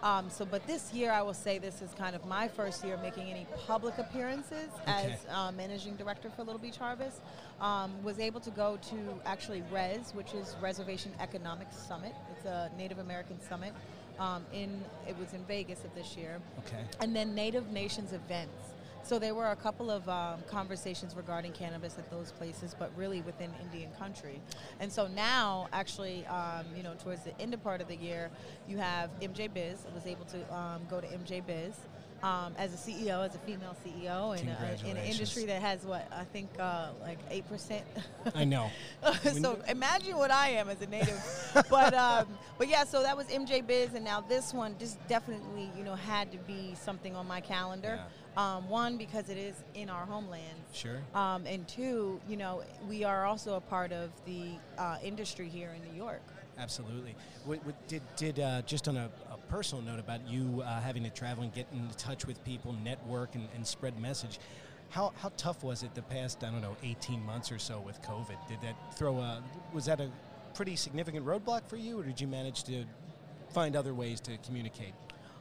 Um, 0.03 0.29
so, 0.29 0.45
but 0.45 0.65
this 0.67 0.93
year, 0.93 1.11
I 1.11 1.21
will 1.23 1.33
say 1.33 1.57
this 1.57 1.81
is 1.81 1.89
kind 1.97 2.15
of 2.15 2.25
my 2.25 2.47
first 2.47 2.83
year 2.83 2.97
making 3.01 3.29
any 3.31 3.47
public 3.65 3.97
appearances 3.97 4.69
Okay. 4.87 5.13
as 5.13 5.25
uh, 5.33 5.51
managing 5.53 5.95
director 5.95 6.29
for 6.29 6.43
Little 6.43 6.59
Beach 6.59 6.77
Harvest. 6.77 7.21
Um, 7.61 8.03
was 8.03 8.19
able 8.19 8.41
to 8.41 8.51
go 8.51 8.77
to 8.89 8.97
actually 9.25 9.63
RES, 9.71 10.13
which 10.13 10.33
is 10.33 10.55
Reservation 10.61 11.13
Economics 11.21 11.77
Summit. 11.77 12.13
It's 12.35 12.45
a 12.45 12.69
Native 12.77 12.99
American 12.99 13.39
summit. 13.41 13.73
Um, 14.19 14.45
in 14.53 14.83
it 15.07 15.17
was 15.17 15.33
in 15.33 15.43
Vegas 15.43 15.83
of 15.83 15.93
this 15.93 16.15
year 16.15 16.39
okay. 16.59 16.83
and 17.01 17.13
then 17.13 17.35
Native 17.35 17.69
Nations 17.71 18.13
events. 18.13 18.75
So 19.05 19.19
there 19.19 19.35
were 19.35 19.51
a 19.51 19.55
couple 19.55 19.91
of 19.91 20.09
um, 20.09 20.39
conversations 20.47 21.15
regarding 21.15 21.51
cannabis 21.51 21.99
at 21.99 22.09
those 22.09 22.31
places, 22.31 22.75
but 22.77 22.89
really 22.97 23.21
within 23.21 23.51
Indian 23.61 23.91
country. 23.99 24.41
And 24.79 24.91
so 24.91 25.05
now, 25.05 25.67
actually, 25.71 26.25
um, 26.25 26.65
you 26.75 26.81
know, 26.81 26.95
towards 26.95 27.21
the 27.21 27.39
end 27.39 27.53
of 27.53 27.61
part 27.61 27.81
of 27.81 27.87
the 27.87 27.95
year, 27.95 28.31
you 28.67 28.77
have 28.79 29.11
MJ 29.19 29.53
Biz. 29.53 29.85
I 29.87 29.93
was 29.93 30.07
able 30.07 30.25
to 30.25 30.55
um, 30.55 30.81
go 30.89 30.99
to 30.99 31.05
MJ 31.05 31.45
Biz. 31.45 31.75
Um, 32.25 32.55
as 32.57 32.73
a 32.73 32.77
CEO, 32.77 33.23
as 33.23 33.35
a 33.35 33.37
female 33.39 33.75
CEO, 33.85 34.35
in, 34.41 34.49
a, 34.49 34.89
in 34.89 34.97
an 34.97 35.05
industry 35.05 35.45
that 35.45 35.61
has 35.61 35.85
what 35.85 36.07
I 36.11 36.23
think 36.23 36.49
uh, 36.59 36.87
like 36.99 37.19
eight 37.29 37.47
percent 37.47 37.83
I 38.33 38.43
know. 38.43 38.71
so 39.21 39.59
imagine 39.67 40.17
what 40.17 40.31
I 40.31 40.49
am 40.49 40.67
as 40.67 40.81
a 40.81 40.87
native. 40.87 41.21
but 41.69 41.93
um, 41.93 42.27
but 42.57 42.67
yeah, 42.67 42.83
so 42.83 43.03
that 43.03 43.15
was 43.15 43.27
MJ 43.27 43.65
Biz, 43.65 43.93
and 43.93 44.03
now 44.03 44.21
this 44.21 44.55
one 44.55 44.75
just 44.79 44.97
definitely 45.07 45.69
you 45.77 45.83
know 45.83 45.93
had 45.93 46.31
to 46.31 46.39
be 46.39 46.73
something 46.73 47.15
on 47.15 47.27
my 47.27 47.41
calendar. 47.41 47.99
Um, 48.37 48.67
one 48.69 48.97
because 48.97 49.29
it 49.29 49.37
is 49.37 49.53
in 49.75 49.91
our 49.91 50.05
homeland. 50.05 50.57
Sure. 50.73 50.97
Um, 51.13 51.45
and 51.45 51.65
two, 51.67 52.19
you 52.27 52.37
know, 52.37 52.63
we 52.89 53.03
are 53.03 53.25
also 53.25 53.55
a 53.55 53.61
part 53.61 53.93
of 53.93 54.09
the 54.25 54.47
uh, 54.77 54.97
industry 55.03 55.47
here 55.47 55.73
in 55.75 55.89
New 55.89 55.95
York. 55.95 56.21
Absolutely. 56.57 57.15
What, 57.45 57.65
what 57.65 57.87
did 57.87 58.01
did 58.15 58.39
uh, 58.39 58.61
just 58.63 58.87
on 58.87 58.97
a, 58.97 59.09
a 59.31 59.34
personal 59.47 59.83
note 59.83 59.99
about 59.99 60.27
you 60.27 60.61
uh, 60.61 60.81
having 60.81 61.03
to 61.03 61.09
travel 61.09 61.43
and 61.43 61.53
get 61.53 61.67
in 61.73 61.87
touch 61.97 62.25
with 62.25 62.43
people, 62.43 62.73
network, 62.83 63.35
and, 63.35 63.47
and 63.55 63.65
spread 63.65 63.99
message? 63.99 64.39
How, 64.89 65.13
how 65.17 65.31
tough 65.37 65.63
was 65.63 65.83
it 65.83 65.93
the 65.95 66.01
past 66.03 66.43
I 66.43 66.51
don't 66.51 66.61
know 66.61 66.75
18 66.83 67.23
months 67.25 67.51
or 67.51 67.59
so 67.59 67.79
with 67.79 68.01
COVID? 68.01 68.37
Did 68.47 68.61
that 68.61 68.75
throw 68.95 69.17
a 69.17 69.43
was 69.73 69.85
that 69.85 69.99
a 69.99 70.09
pretty 70.53 70.75
significant 70.75 71.25
roadblock 71.25 71.67
for 71.67 71.75
you, 71.75 71.99
or 71.99 72.03
did 72.03 72.21
you 72.21 72.27
manage 72.27 72.63
to 72.65 72.85
find 73.49 73.75
other 73.75 73.93
ways 73.93 74.19
to 74.21 74.37
communicate? 74.37 74.93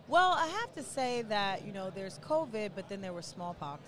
Well, 0.08 0.32
I 0.32 0.46
have 0.48 0.74
to 0.74 0.82
say 0.82 1.22
that 1.22 1.64
you 1.64 1.72
know 1.72 1.90
there's 1.90 2.18
COVID, 2.18 2.70
but 2.74 2.88
then 2.88 3.00
there 3.00 3.12
was 3.12 3.26
smallpox. 3.26 3.82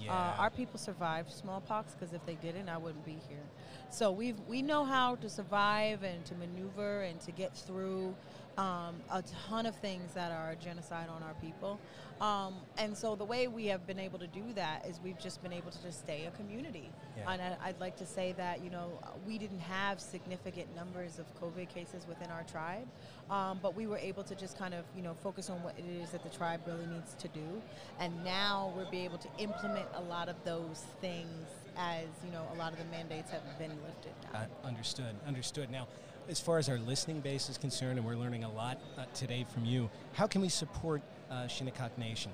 Yeah. 0.00 0.12
Uh, 0.12 0.42
our 0.42 0.50
people 0.50 0.78
survived 0.78 1.32
smallpox 1.32 1.94
because 1.94 2.12
if 2.12 2.24
they 2.26 2.34
didn't, 2.34 2.68
I 2.68 2.76
wouldn't 2.76 3.04
be 3.04 3.18
here. 3.28 3.44
So 3.90 4.12
we 4.12 4.34
we 4.46 4.62
know 4.62 4.84
how 4.84 5.16
to 5.16 5.28
survive 5.28 6.02
and 6.02 6.24
to 6.26 6.34
maneuver 6.34 7.02
and 7.02 7.20
to 7.22 7.32
get 7.32 7.56
through 7.56 8.14
um, 8.58 8.96
a 9.12 9.22
ton 9.48 9.66
of 9.66 9.76
things 9.76 10.12
that 10.14 10.32
are 10.32 10.56
genocide 10.56 11.08
on 11.08 11.22
our 11.22 11.34
people. 11.34 11.78
Um, 12.20 12.56
and 12.76 12.96
so 12.98 13.14
the 13.14 13.24
way 13.24 13.46
we 13.46 13.66
have 13.66 13.86
been 13.86 14.00
able 14.00 14.18
to 14.18 14.26
do 14.26 14.42
that 14.56 14.84
is 14.84 14.98
we've 15.02 15.20
just 15.20 15.40
been 15.40 15.52
able 15.52 15.70
to 15.70 15.80
just 15.80 16.00
stay 16.00 16.26
a 16.26 16.32
community. 16.32 16.90
Yeah. 17.16 17.30
And 17.30 17.56
I, 17.62 17.68
would 17.68 17.80
like 17.80 17.96
to 17.98 18.06
say 18.06 18.34
that, 18.36 18.64
you 18.64 18.70
know, 18.70 18.90
we 19.24 19.38
didn't 19.38 19.60
have 19.60 20.00
significant 20.00 20.74
numbers 20.74 21.20
of 21.20 21.26
COVID 21.40 21.68
cases 21.68 22.06
within 22.08 22.30
our 22.30 22.42
tribe, 22.42 22.88
um, 23.30 23.60
but 23.62 23.76
we 23.76 23.86
were 23.86 23.98
able 23.98 24.24
to 24.24 24.34
just 24.34 24.58
kind 24.58 24.74
of, 24.74 24.84
you 24.96 25.02
know, 25.02 25.14
focus 25.22 25.48
on 25.48 25.62
what 25.62 25.78
it 25.78 25.84
is 26.02 26.10
that 26.10 26.24
the 26.24 26.30
tribe 26.30 26.62
really 26.66 26.86
needs 26.86 27.14
to 27.14 27.28
do. 27.28 27.62
And 28.00 28.24
now 28.24 28.72
we're 28.76 28.90
be 28.90 29.04
able 29.04 29.18
to 29.18 29.28
implement 29.38 29.86
a 29.94 30.02
lot 30.02 30.28
of 30.28 30.34
those 30.44 30.84
things 31.00 31.46
as, 31.76 32.06
you 32.24 32.32
know, 32.32 32.42
a 32.52 32.56
lot 32.56 32.72
of 32.72 32.78
the 32.78 32.84
mandates 32.86 33.30
have 33.30 33.42
been 33.58 33.70
lifted 33.84 34.12
now. 34.32 34.40
Uh, 34.40 34.66
understood, 34.66 35.14
understood. 35.26 35.70
Now, 35.70 35.86
as 36.28 36.38
far 36.38 36.58
as 36.58 36.68
our 36.68 36.78
listening 36.78 37.20
base 37.20 37.48
is 37.48 37.56
concerned, 37.56 37.98
and 37.98 38.06
we're 38.06 38.16
learning 38.16 38.44
a 38.44 38.50
lot 38.50 38.78
uh, 38.98 39.04
today 39.14 39.46
from 39.52 39.64
you, 39.64 39.88
how 40.12 40.26
can 40.26 40.42
we 40.42 40.48
support 40.48 41.00
uh, 41.30 41.46
Shinnecock 41.46 41.96
Nation? 41.96 42.30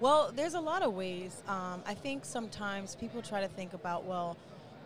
Well, 0.00 0.32
there's 0.34 0.54
a 0.54 0.60
lot 0.60 0.82
of 0.82 0.94
ways. 0.94 1.42
Um, 1.46 1.82
I 1.86 1.94
think 1.94 2.24
sometimes 2.24 2.96
people 2.96 3.22
try 3.22 3.40
to 3.42 3.48
think 3.48 3.74
about, 3.74 4.04
well, 4.04 4.36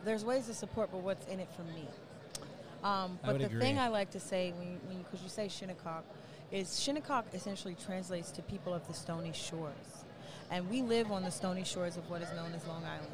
there's 0.05 0.25
ways 0.25 0.47
to 0.47 0.55
support, 0.55 0.91
but 0.91 0.99
what's 0.99 1.27
in 1.27 1.41
it 1.41 1.49
for 1.57 1.63
me? 1.63 1.87
Um, 2.83 3.19
but 3.25 3.39
the 3.39 3.47
agree. 3.47 3.61
thing 3.61 3.79
I 3.79 3.89
like 3.89 4.11
to 4.11 4.21
say, 4.21 4.53
when 4.59 4.79
because 4.99 5.21
you, 5.21 5.25
you 5.25 5.31
say 5.31 5.49
Shinnecock, 5.49 6.05
is 6.53 6.81
Shinnecock 6.81 7.27
essentially 7.33 7.77
translates 7.87 8.31
to 8.33 8.43
people 8.43 8.75
of 8.75 8.87
the 8.87 8.95
stony 8.95 9.33
shores. 9.33 10.05
And 10.51 10.69
we 10.69 10.83
live 10.83 11.11
on 11.11 11.23
the 11.23 11.31
stony 11.31 11.65
shores 11.65 11.97
of 11.97 12.09
what 12.11 12.23
is 12.23 12.31
known 12.33 12.53
as 12.55 12.67
Long 12.67 12.85
Island. 12.85 13.11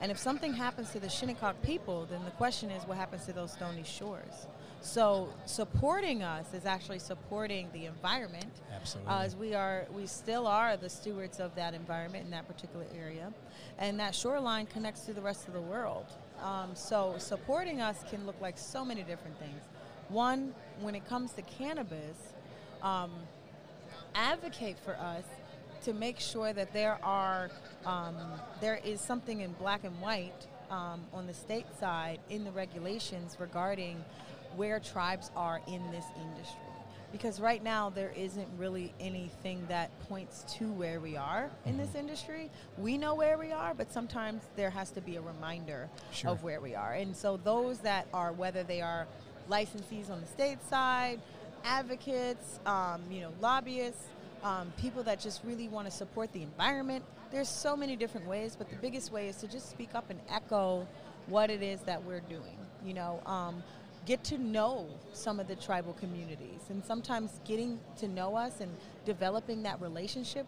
And 0.00 0.10
if 0.10 0.18
something 0.18 0.52
happens 0.52 0.90
to 0.92 1.00
the 1.00 1.08
Shinnecock 1.08 1.62
people, 1.62 2.06
then 2.10 2.24
the 2.24 2.30
question 2.32 2.70
is 2.70 2.86
what 2.86 2.98
happens 2.98 3.24
to 3.26 3.32
those 3.32 3.52
stony 3.52 3.82
shores? 3.84 4.46
So 4.82 5.28
supporting 5.46 6.22
us 6.22 6.52
is 6.54 6.66
actually 6.66 6.98
supporting 7.00 7.68
the 7.72 7.86
environment. 7.86 8.52
Absolutely. 8.74 9.12
Uh, 9.12 9.22
as 9.22 9.34
we 9.34 9.54
are, 9.54 9.86
we 9.92 10.06
still 10.06 10.46
are 10.46 10.76
the 10.76 10.88
stewards 10.88 11.40
of 11.40 11.54
that 11.56 11.74
environment 11.74 12.24
in 12.24 12.30
that 12.30 12.46
particular 12.46 12.86
area, 12.96 13.32
and 13.78 13.98
that 13.98 14.14
shoreline 14.14 14.66
connects 14.66 15.00
to 15.06 15.12
the 15.12 15.20
rest 15.20 15.48
of 15.48 15.54
the 15.54 15.60
world. 15.60 16.06
Um, 16.42 16.70
so 16.74 17.14
supporting 17.18 17.80
us 17.80 18.04
can 18.10 18.26
look 18.26 18.40
like 18.40 18.58
so 18.58 18.84
many 18.84 19.02
different 19.02 19.38
things. 19.38 19.60
One, 20.08 20.54
when 20.80 20.94
it 20.94 21.08
comes 21.08 21.32
to 21.32 21.42
cannabis, 21.42 22.34
um, 22.82 23.10
advocate 24.14 24.78
for 24.78 24.94
us 24.96 25.24
to 25.86 25.94
make 25.94 26.18
sure 26.18 26.52
that 26.52 26.72
there 26.72 26.98
are 27.04 27.48
um, 27.86 28.16
there 28.60 28.80
is 28.84 29.00
something 29.00 29.40
in 29.40 29.52
black 29.52 29.84
and 29.84 29.98
white 30.00 30.48
um, 30.68 31.00
on 31.12 31.28
the 31.28 31.32
state 31.32 31.66
side 31.78 32.18
in 32.28 32.42
the 32.42 32.50
regulations 32.50 33.36
regarding 33.38 34.04
where 34.56 34.80
tribes 34.80 35.30
are 35.36 35.60
in 35.68 35.80
this 35.92 36.04
industry. 36.20 36.58
Because 37.12 37.40
right 37.40 37.62
now 37.62 37.88
there 37.88 38.12
isn't 38.16 38.48
really 38.58 38.92
anything 38.98 39.64
that 39.68 39.96
points 40.08 40.44
to 40.58 40.64
where 40.72 40.98
we 40.98 41.16
are 41.16 41.50
in 41.64 41.76
this 41.76 41.94
industry. 41.94 42.50
We 42.78 42.98
know 42.98 43.14
where 43.14 43.38
we 43.38 43.52
are, 43.52 43.72
but 43.72 43.92
sometimes 43.92 44.42
there 44.56 44.70
has 44.70 44.90
to 44.90 45.00
be 45.00 45.14
a 45.14 45.20
reminder 45.20 45.88
Sure. 46.10 46.32
of 46.32 46.42
where 46.42 46.60
we 46.60 46.74
are. 46.74 46.94
And 46.94 47.16
so 47.16 47.36
those 47.36 47.78
that 47.80 48.08
are, 48.12 48.32
whether 48.32 48.64
they 48.64 48.80
are 48.80 49.06
licensees 49.48 50.10
on 50.10 50.20
the 50.20 50.26
state 50.26 50.58
side, 50.68 51.20
advocates, 51.64 52.58
um, 52.66 53.02
you 53.08 53.20
know, 53.20 53.32
lobbyists, 53.40 54.02
um, 54.46 54.72
people 54.76 55.02
that 55.02 55.18
just 55.18 55.42
really 55.42 55.66
want 55.66 55.86
to 55.88 55.90
support 55.90 56.32
the 56.32 56.40
environment. 56.40 57.04
There's 57.32 57.48
so 57.48 57.76
many 57.76 57.96
different 57.96 58.28
ways, 58.28 58.54
but 58.56 58.70
the 58.70 58.76
biggest 58.76 59.10
way 59.10 59.28
is 59.28 59.36
to 59.38 59.48
just 59.48 59.68
speak 59.68 59.90
up 59.96 60.08
and 60.08 60.20
echo 60.30 60.86
what 61.26 61.50
it 61.50 61.64
is 61.64 61.80
that 61.80 62.04
we're 62.04 62.20
doing. 62.20 62.56
You 62.84 62.94
know, 62.94 63.20
um, 63.26 63.64
get 64.06 64.22
to 64.24 64.38
know 64.38 64.86
some 65.12 65.40
of 65.40 65.48
the 65.48 65.56
tribal 65.56 65.94
communities, 65.94 66.60
and 66.68 66.84
sometimes 66.84 67.40
getting 67.44 67.80
to 67.98 68.06
know 68.06 68.36
us 68.36 68.60
and 68.60 68.70
developing 69.04 69.64
that 69.64 69.80
relationship 69.80 70.46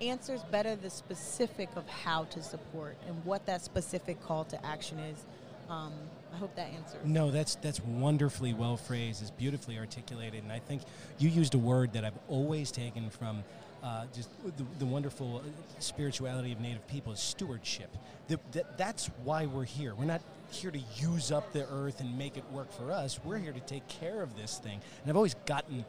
answers 0.00 0.42
better 0.50 0.74
the 0.74 0.90
specific 0.90 1.68
of 1.76 1.88
how 1.88 2.24
to 2.24 2.42
support 2.42 2.96
and 3.06 3.24
what 3.24 3.46
that 3.46 3.62
specific 3.62 4.20
call 4.24 4.44
to 4.46 4.66
action 4.66 4.98
is. 4.98 5.24
Um, 5.68 5.92
I 6.32 6.36
hope 6.36 6.54
that 6.56 6.68
answers. 6.68 7.00
No, 7.04 7.30
that's 7.30 7.56
that's 7.56 7.80
wonderfully 7.80 8.54
well 8.54 8.76
phrased. 8.76 9.22
It's 9.22 9.30
beautifully 9.30 9.78
articulated, 9.78 10.42
and 10.42 10.52
I 10.52 10.58
think 10.58 10.82
you 11.18 11.28
used 11.28 11.54
a 11.54 11.58
word 11.58 11.92
that 11.94 12.04
I've 12.04 12.18
always 12.28 12.70
taken 12.70 13.10
from 13.10 13.42
uh, 13.82 14.04
just 14.14 14.28
the, 14.56 14.64
the 14.78 14.86
wonderful 14.86 15.38
uh, 15.38 15.80
spirituality 15.80 16.52
of 16.52 16.60
Native 16.60 16.86
people 16.88 17.12
is 17.12 17.20
stewardship. 17.20 17.96
The, 18.28 18.38
that, 18.52 18.76
that's 18.78 19.10
why 19.24 19.46
we're 19.46 19.64
here. 19.64 19.94
We're 19.94 20.04
not 20.04 20.22
here 20.50 20.70
to 20.70 20.80
use 20.96 21.32
up 21.32 21.52
the 21.52 21.66
earth 21.70 22.00
and 22.00 22.16
make 22.18 22.36
it 22.36 22.44
work 22.52 22.72
for 22.72 22.92
us. 22.92 23.18
We're 23.24 23.38
here 23.38 23.52
to 23.52 23.60
take 23.60 23.86
care 23.88 24.22
of 24.22 24.36
this 24.36 24.58
thing, 24.58 24.80
and 25.02 25.10
I've 25.10 25.16
always 25.16 25.34
gotten. 25.46 25.84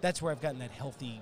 That's 0.00 0.20
where 0.20 0.32
I've 0.32 0.42
gotten 0.42 0.58
that 0.58 0.72
healthy 0.72 1.20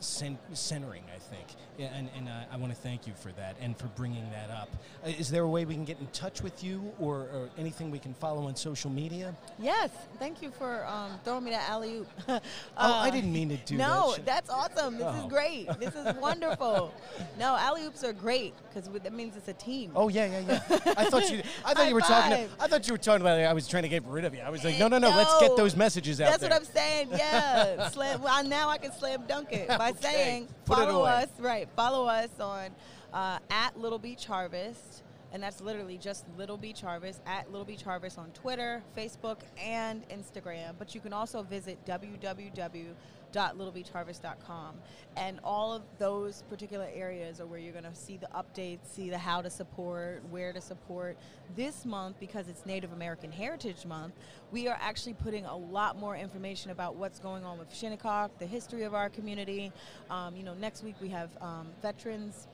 centering, 0.00 1.02
I 1.14 1.18
think. 1.18 1.46
Yeah, 1.78 1.86
and 1.94 2.08
and 2.16 2.28
uh, 2.28 2.32
I 2.52 2.56
want 2.56 2.72
to 2.74 2.78
thank 2.78 3.06
you 3.06 3.12
for 3.14 3.32
that 3.32 3.56
and 3.60 3.76
for 3.78 3.86
bringing 3.88 4.28
that 4.30 4.50
up. 4.50 4.68
Uh, 5.04 5.08
is 5.18 5.30
there 5.30 5.42
a 5.44 5.48
way 5.48 5.64
we 5.64 5.74
can 5.74 5.84
get 5.84 5.98
in 5.98 6.06
touch 6.08 6.42
with 6.42 6.62
you 6.62 6.92
or, 6.98 7.20
or 7.32 7.48
anything 7.56 7.90
we 7.90 7.98
can 7.98 8.12
follow 8.12 8.46
on 8.46 8.54
social 8.56 8.90
media? 8.90 9.34
Yes, 9.58 9.90
thank 10.18 10.42
you 10.42 10.50
for 10.50 10.84
um, 10.86 11.12
throwing 11.24 11.44
me 11.44 11.52
that 11.52 11.68
alley 11.70 11.96
oop. 11.98 12.08
oh, 12.28 12.40
I 12.76 13.10
didn't 13.10 13.32
mean 13.32 13.48
to 13.50 13.56
do 13.56 13.76
that. 13.78 13.88
no, 13.88 14.14
that's 14.24 14.50
awesome. 14.50 14.98
This 14.98 15.06
Oh. 15.08 15.24
is 15.24 15.26
great. 15.32 15.68
This 15.80 15.94
is 15.94 16.14
wonderful. 16.20 16.92
no, 17.38 17.56
alley 17.56 17.84
oops 17.84 18.04
are 18.04 18.12
great 18.12 18.52
because 18.68 18.88
that 19.02 19.12
means 19.12 19.36
it's 19.36 19.48
a 19.48 19.52
team. 19.54 19.92
Oh 19.94 20.08
yeah, 20.08 20.26
yeah, 20.26 20.60
yeah. 20.70 20.94
I 20.98 21.04
thought 21.06 21.30
you. 21.30 21.40
I 21.64 21.72
thought 21.74 21.88
you 21.88 21.94
were 21.94 22.00
High 22.00 22.28
talking. 22.30 22.48
five. 22.48 22.56
I 22.60 22.66
thought 22.66 22.86
you 22.86 22.92
were 22.94 22.98
talking 22.98 23.22
about. 23.22 23.38
I 23.40 23.52
was 23.54 23.66
trying 23.68 23.84
to 23.84 23.88
get 23.88 24.04
rid 24.04 24.24
of 24.24 24.34
you. 24.34 24.40
I 24.40 24.50
was 24.50 24.64
like, 24.64 24.78
no, 24.78 24.88
no, 24.88 24.98
no. 24.98 25.08
Let's 25.10 25.38
get 25.40 25.56
those 25.56 25.76
messages 25.76 26.20
out 26.20 26.30
That's 26.30 26.40
there. 26.42 26.50
what 26.50 26.60
I'm 26.60 26.64
saying. 26.66 27.08
Yeah, 27.12 27.88
slam, 27.88 28.20
well, 28.22 28.44
now 28.44 28.68
I 28.68 28.76
can 28.78 28.92
slam 28.92 29.22
dunk 29.26 29.52
it 29.52 29.68
by 29.68 29.89
Okay. 29.90 30.12
saying 30.12 30.48
Put 30.64 30.78
follow 30.78 31.04
us. 31.04 31.28
Right, 31.38 31.68
follow 31.76 32.06
us 32.06 32.28
on 32.40 32.70
uh, 33.12 33.38
at 33.50 33.78
Little 33.78 33.98
Beach 33.98 34.26
Harvest, 34.26 35.02
and 35.32 35.42
that's 35.42 35.60
literally 35.60 35.98
just 35.98 36.24
Little 36.36 36.56
Beach 36.56 36.80
Harvest 36.80 37.20
at 37.26 37.50
Little 37.50 37.64
Beach 37.64 37.82
Harvest 37.82 38.16
on 38.18 38.30
Twitter, 38.30 38.84
Facebook, 38.96 39.38
and 39.60 40.08
Instagram. 40.08 40.74
But 40.78 40.94
you 40.94 41.00
can 41.00 41.12
also 41.12 41.42
visit 41.42 41.84
www.littlebeachharvest.com, 41.86 44.74
and 45.16 45.40
all 45.44 45.72
of 45.72 45.82
those 45.98 46.42
particular 46.48 46.88
areas 46.92 47.40
are 47.40 47.46
where 47.46 47.60
you're 47.60 47.72
going 47.72 47.84
to 47.84 47.94
see 47.94 48.16
the 48.16 48.28
updates, 48.28 48.86
see 48.92 49.10
the 49.10 49.18
how 49.18 49.42
to 49.42 49.50
support, 49.50 50.22
where 50.30 50.52
to 50.52 50.60
support. 50.60 51.16
This 51.56 51.84
month, 51.84 52.18
because 52.20 52.48
it's 52.48 52.64
Native 52.66 52.92
American 52.92 53.30
Heritage 53.30 53.86
Month, 53.86 54.14
we 54.50 54.66
are 54.68 54.78
actually 54.80 55.14
putting 55.14 55.46
a 55.46 55.56
lot 55.56 55.98
more 55.98 56.16
information 56.16 56.70
about 56.70 56.96
what's 56.96 57.18
going 57.18 57.44
on 57.44 57.58
with 57.58 57.74
Shinnecock, 57.74 58.38
the 58.38 58.46
history 58.46 58.82
of 58.82 58.94
our 58.94 59.08
community. 59.08 59.72
Um, 60.10 60.36
you 60.36 60.42
know, 60.42 60.54
next 60.54 60.82
week 60.82 60.96
we 61.00 61.08
have 61.08 61.30
um, 61.40 61.68
Veterans 61.82 62.48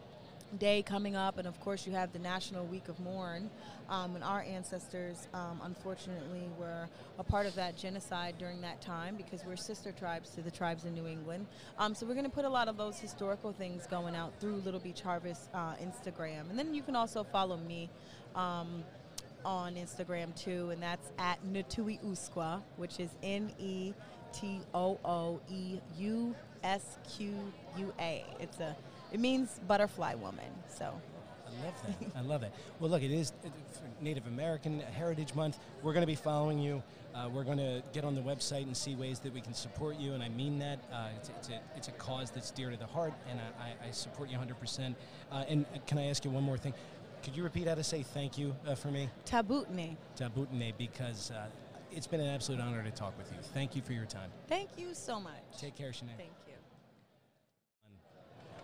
Day 0.59 0.83
coming 0.83 1.17
up, 1.17 1.39
and 1.39 1.47
of 1.47 1.59
course 1.61 1.87
you 1.87 1.93
have 1.93 2.13
the 2.13 2.19
National 2.19 2.65
Week 2.67 2.89
of 2.89 2.99
Mourn. 3.01 3.51
Um, 3.89 4.15
and 4.15 4.25
our 4.25 4.43
ancestors, 4.43 5.29
um, 5.35 5.61
unfortunately, 5.65 6.49
were 6.59 6.89
a 7.19 7.25
part 7.25 7.47
of 7.47 7.55
that 7.57 7.77
genocide 7.77 8.37
during 8.39 8.61
that 8.63 8.81
time 8.81 9.17
because 9.17 9.45
we're 9.45 9.57
sister 9.57 9.93
tribes 9.93 10.31
to 10.31 10.43
the 10.43 10.51
tribes 10.51 10.85
in 10.85 10.95
New 10.95 11.07
England. 11.07 11.47
Um, 11.79 11.95
so 11.95 12.07
we're 12.07 12.15
going 12.15 12.25
to 12.25 12.31
put 12.31 12.45
a 12.45 12.49
lot 12.49 12.69
of 12.69 12.77
those 12.77 12.99
historical 12.99 13.53
things 13.53 13.87
going 13.87 14.15
out 14.17 14.33
through 14.41 14.57
Little 14.57 14.81
Beach 14.81 15.03
Harvest 15.03 15.49
uh, 15.53 15.75
Instagram, 15.75 16.49
and 16.49 16.59
then 16.59 16.75
you 16.75 16.83
can 16.83 16.97
also 16.97 17.25
follow 17.25 17.57
me. 17.57 17.91
Um, 18.35 18.85
on 19.45 19.77
Instagram 19.77 20.35
too, 20.35 20.71
and 20.71 20.83
that's 20.83 21.09
at 21.19 21.39
Natui 21.47 22.01
which 22.77 22.99
is 22.99 23.11
N 23.23 23.53
E 23.61 23.95
T 24.33 24.61
O 24.75 24.99
O 25.05 25.41
E 25.49 25.79
U 25.99 26.35
S 26.65 26.99
Q 27.09 27.33
U 27.79 27.93
A. 28.01 28.25
It's 28.41 28.59
a 28.59 28.77
it 29.13 29.21
means 29.21 29.61
butterfly 29.67 30.15
woman. 30.15 30.45
So 30.69 30.93
I 31.47 31.65
love 31.65 31.75
that. 31.87 32.09
I 32.17 32.21
love 32.23 32.43
it. 32.43 32.53
Well, 32.81 32.91
look, 32.91 33.03
it 33.03 33.11
is 33.11 33.33
Native 34.01 34.27
American 34.27 34.81
Heritage 34.81 35.35
Month. 35.35 35.59
We're 35.83 35.93
going 35.93 36.03
to 36.03 36.07
be 36.07 36.15
following 36.15 36.59
you. 36.59 36.83
Uh, 37.15 37.31
we're 37.33 37.45
going 37.45 37.59
to 37.59 37.83
get 37.95 38.05
on 38.05 38.15
the 38.15 38.21
website 38.21 38.65
and 38.65 38.77
see 38.77 38.95
ways 38.95 39.21
that 39.21 39.33
we 39.33 39.41
can 39.41 39.55
support 39.55 39.99
you, 39.99 40.13
and 40.13 40.23
I 40.23 40.29
mean 40.29 40.59
that. 40.59 40.79
Uh, 40.93 41.09
it's, 41.17 41.31
it's, 41.31 41.49
a, 41.49 41.61
it's 41.75 41.89
a 41.89 41.93
cause 41.93 42.31
that's 42.31 42.51
dear 42.51 42.71
to 42.71 42.77
the 42.77 42.87
heart, 42.87 43.15
and 43.31 43.41
I, 43.59 43.87
I, 43.87 43.91
support 43.91 44.29
you 44.29 44.37
100%. 44.37 44.95
Uh, 45.33 45.45
and 45.49 45.65
can 45.87 45.97
I 45.97 46.09
ask 46.09 46.27
you 46.27 46.31
one 46.31 46.43
more 46.43 46.59
thing? 46.59 46.75
Could 47.23 47.35
you 47.35 47.43
repeat 47.43 47.69
how 47.69 47.75
to 47.75 47.85
say 47.85 48.03
thank 48.03 48.37
you 48.37 48.55
uh, 48.69 48.75
for 48.75 48.89
me? 48.89 49.09
Tabutne. 49.25 49.97
Tabutne, 50.19 50.75
because 50.77 51.31
uh, 51.31 51.47
it's 51.91 52.07
been 52.07 52.21
an 52.21 52.29
absolute 52.29 52.61
honor 52.61 52.83
to 52.83 52.91
talk 52.91 53.17
with 53.17 53.33
you. 53.33 53.39
Thank 53.55 53.75
you 53.75 53.81
for 53.81 53.95
your 53.95 54.05
time. 54.05 54.31
Thank 54.47 54.71
you 54.77 54.93
so 54.93 55.19
much. 55.19 55.33
Take 55.59 55.75
care, 55.75 55.91
Shanae. 55.91 56.17
Thank 56.19 56.31
you. 56.46 56.46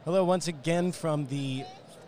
Hello, 0.04 0.24
once 0.24 0.48
again 0.48 0.90
from 0.90 1.26
the 1.28 1.62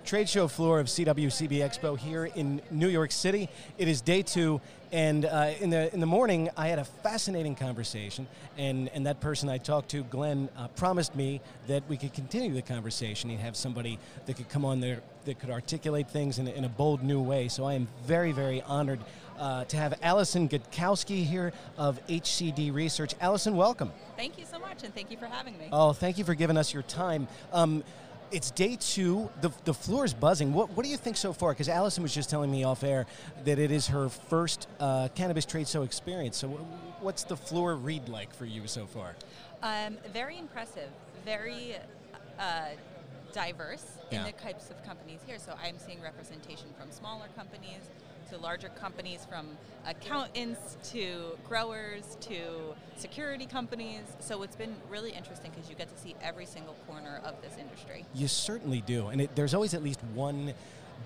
trade 0.05 0.29
show 0.29 0.49
floor 0.49 0.81
of 0.81 0.87
CWCB 0.87 1.59
Expo 1.59 1.99
here 1.99 2.27
in 2.27 2.61
New 2.71 2.89
York 2.89 3.11
City. 3.11 3.49
It 3.79 3.89
is 3.89 4.03
day 4.03 4.23
two, 4.23 4.61
and 4.93 5.25
uh, 5.25 5.53
in 5.61 5.71
the 5.71 5.93
in 5.95 6.01
the 6.01 6.07
morning, 6.07 6.51
I 6.57 6.69
had 6.69 6.79
a 6.79 6.85
fascinating 6.85 7.55
conversation, 7.55 8.27
and 8.59 8.91
and 8.91 9.07
that 9.07 9.21
person 9.21 9.49
I 9.49 9.59
talked 9.59 9.89
to, 9.91 10.03
Glenn, 10.05 10.51
uh, 10.59 10.69
promised 10.69 11.17
me 11.17 11.41
that 11.69 11.85
we 11.89 11.97
could 11.97 12.13
continue 12.13 12.53
the 12.53 12.63
conversation. 12.63 13.31
He'd 13.31 13.41
have 13.41 13.57
somebody 13.57 13.99
that 14.27 14.37
could 14.37 14.49
come 14.51 14.65
on 14.65 14.81
there 14.81 15.01
that 15.25 15.39
could 15.41 15.51
articulate 15.51 16.11
things 16.11 16.39
in 16.39 16.47
a, 16.47 16.51
in 16.51 16.65
a 16.65 16.69
bold 16.69 17.03
new 17.03 17.23
way. 17.23 17.49
So 17.49 17.65
I 17.65 17.75
am 17.75 17.89
very 18.05 18.33
very 18.33 18.61
honored. 18.63 19.01
uh, 19.37 19.65
to 19.65 19.77
have 19.77 19.99
Allison 20.01 20.49
Gutkowski 20.49 21.25
here 21.25 21.53
of 21.77 21.99
HCD 22.07 22.73
Research. 22.73 23.17
Allison, 23.21 23.57
welcome. 23.57 23.91
Thank 24.17 24.39
you 24.39 24.45
so 24.45 24.61
much, 24.61 24.85
and 24.85 24.95
thank 24.95 25.11
you 25.11 25.17
for 25.17 25.27
having 25.27 25.59
me. 25.59 25.69
Oh, 25.73 25.93
thank 25.93 26.19
you 26.19 26.25
for 26.25 26.35
giving 26.35 26.57
us 26.57 26.73
your 26.73 26.85
time. 26.85 27.27
Um, 27.53 27.83
it's 28.35 28.51
day 28.51 28.77
two. 28.81 29.31
The, 29.41 29.53
the 29.65 29.73
floor 29.73 30.05
is 30.05 30.13
buzzing. 30.13 30.53
What, 30.53 30.71
what 30.71 30.85
do 30.85 30.91
you 30.91 30.97
think 30.97 31.17
so 31.17 31.33
far? 31.33 31.53
Because 31.53 31.69
Allison 31.69 32.03
was 32.03 32.13
just 32.13 32.29
telling 32.29 32.51
me 32.51 32.65
off 32.65 32.83
air 32.83 33.07
that 33.45 33.61
it 33.61 33.71
is 33.71 33.87
her 33.87 34.09
first 34.09 34.67
uh, 34.81 35.09
cannabis 35.15 35.45
trade 35.47 35.69
show 35.69 35.83
experience. 35.83 36.37
So, 36.37 36.49
what's 37.01 37.23
the 37.23 37.37
floor 37.37 37.77
read 37.77 38.09
like 38.09 38.35
for 38.35 38.45
you 38.45 38.67
so 38.67 38.87
far? 38.87 39.15
Um, 39.63 39.99
very 40.13 40.37
impressive. 40.37 40.89
Very 41.25 41.77
uh, 42.39 42.71
diverse 43.33 43.85
Yeah. 44.11 44.19
in 44.21 44.27
the 44.27 44.33
types 44.33 44.69
of 44.71 44.85
companies 44.85 45.21
here. 45.27 45.39
So 45.39 45.55
I'm 45.63 45.79
seeing 45.79 46.01
representation 46.03 46.67
from 46.79 46.91
smaller 46.91 47.27
companies 47.37 47.83
to 48.35 48.43
larger 48.43 48.69
companies, 48.69 49.27
from 49.29 49.47
accountants 49.87 50.77
to 50.93 51.37
growers 51.49 52.17
to 52.21 52.75
security 52.97 53.47
companies. 53.47 54.03
So 54.21 54.43
it's 54.43 54.57
been 54.57 54.75
really 54.91 55.13
interesting 55.13 55.51
because 55.55 55.71
you 55.71 55.77
get 55.77 55.95
to 55.95 56.03
see 56.03 56.15
every 56.23 56.47
single 56.47 56.75
corner 56.87 57.21
of 57.25 57.41
this 57.43 57.57
industry. 57.59 58.05
You 58.15 58.29
certainly 58.29 58.81
do. 58.81 59.09
And 59.09 59.21
it, 59.21 59.35
there's 59.37 59.55
always 59.55 59.75
at 59.75 59.83
least 59.83 60.01
one 60.15 60.55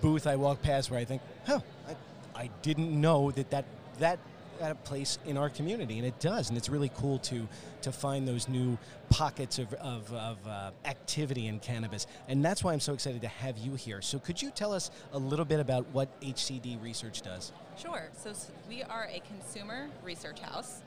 booth 0.00 0.26
I 0.26 0.37
walk 0.37 0.62
past 0.62 0.90
where 0.90 1.00
I 1.00 1.04
think, 1.04 1.23
huh, 1.47 1.61
I, 1.88 2.42
I 2.42 2.50
didn't 2.62 2.99
know 2.99 3.30
that 3.32 3.50
that, 3.50 3.64
that 3.99 4.18
had 4.60 4.72
a 4.72 4.74
place 4.76 5.18
in 5.26 5.36
our 5.36 5.48
community. 5.48 5.98
And 5.98 6.06
it 6.06 6.18
does. 6.20 6.48
And 6.48 6.58
it's 6.58 6.68
really 6.68 6.90
cool 6.96 7.18
to, 7.20 7.46
to 7.82 7.92
find 7.92 8.26
those 8.26 8.48
new 8.48 8.78
pockets 9.10 9.58
of, 9.58 9.72
of, 9.74 10.12
of 10.12 10.38
uh, 10.46 10.70
activity 10.84 11.46
in 11.46 11.60
cannabis. 11.60 12.06
And 12.28 12.44
that's 12.44 12.62
why 12.62 12.72
I'm 12.72 12.80
so 12.80 12.94
excited 12.94 13.22
to 13.22 13.28
have 13.28 13.58
you 13.58 13.74
here. 13.74 14.02
So 14.02 14.18
could 14.18 14.40
you 14.40 14.50
tell 14.50 14.72
us 14.72 14.90
a 15.12 15.18
little 15.18 15.44
bit 15.44 15.60
about 15.60 15.86
what 15.92 16.20
HCD 16.20 16.82
Research 16.82 17.22
does? 17.22 17.52
Sure. 17.76 18.08
So 18.16 18.32
we 18.68 18.82
are 18.82 19.08
a 19.12 19.20
consumer 19.20 19.88
research 20.02 20.40
house. 20.40 20.82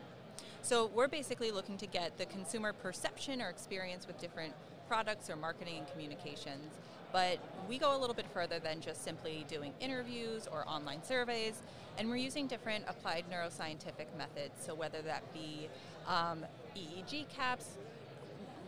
So 0.62 0.92
we're 0.94 1.08
basically 1.08 1.52
looking 1.52 1.78
to 1.78 1.88
get 1.88 2.18
the 2.18 2.26
consumer 2.28 2.74
perception 2.74 3.42
or 3.42 3.50
experience 3.50 4.06
with 4.06 4.20
different 4.20 4.54
products 4.88 5.30
or 5.30 5.36
marketing 5.36 5.78
and 5.80 5.88
communications. 5.88 6.76
But 7.12 7.40
we 7.68 7.78
go 7.78 7.96
a 7.96 8.00
little 8.00 8.16
bit 8.16 8.28
further 8.34 8.60
than 8.60 8.82
just 8.82 9.04
simply 9.04 9.46
doing 9.48 9.74
interviews 9.80 10.48
or 10.52 10.68
online 10.68 11.04
surveys, 11.04 11.62
and 11.98 12.10
we're 12.10 12.16
using 12.16 12.48
different 12.48 12.86
applied 12.88 13.26
neuroscientific 13.32 14.08
methods. 14.18 14.54
So 14.66 14.74
whether 14.74 15.02
that 15.02 15.22
be 15.34 15.68
um, 16.08 16.46
EEG 16.76 17.28
caps, 17.30 17.78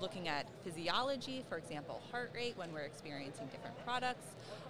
looking 0.02 0.28
at 0.28 0.46
physiology, 0.64 1.44
for 1.48 1.58
example, 1.58 2.02
heart 2.12 2.32
rate 2.36 2.58
when 2.58 2.74
we're 2.74 2.82
experiencing 2.82 3.48
different 3.48 3.76
products, 3.86 4.26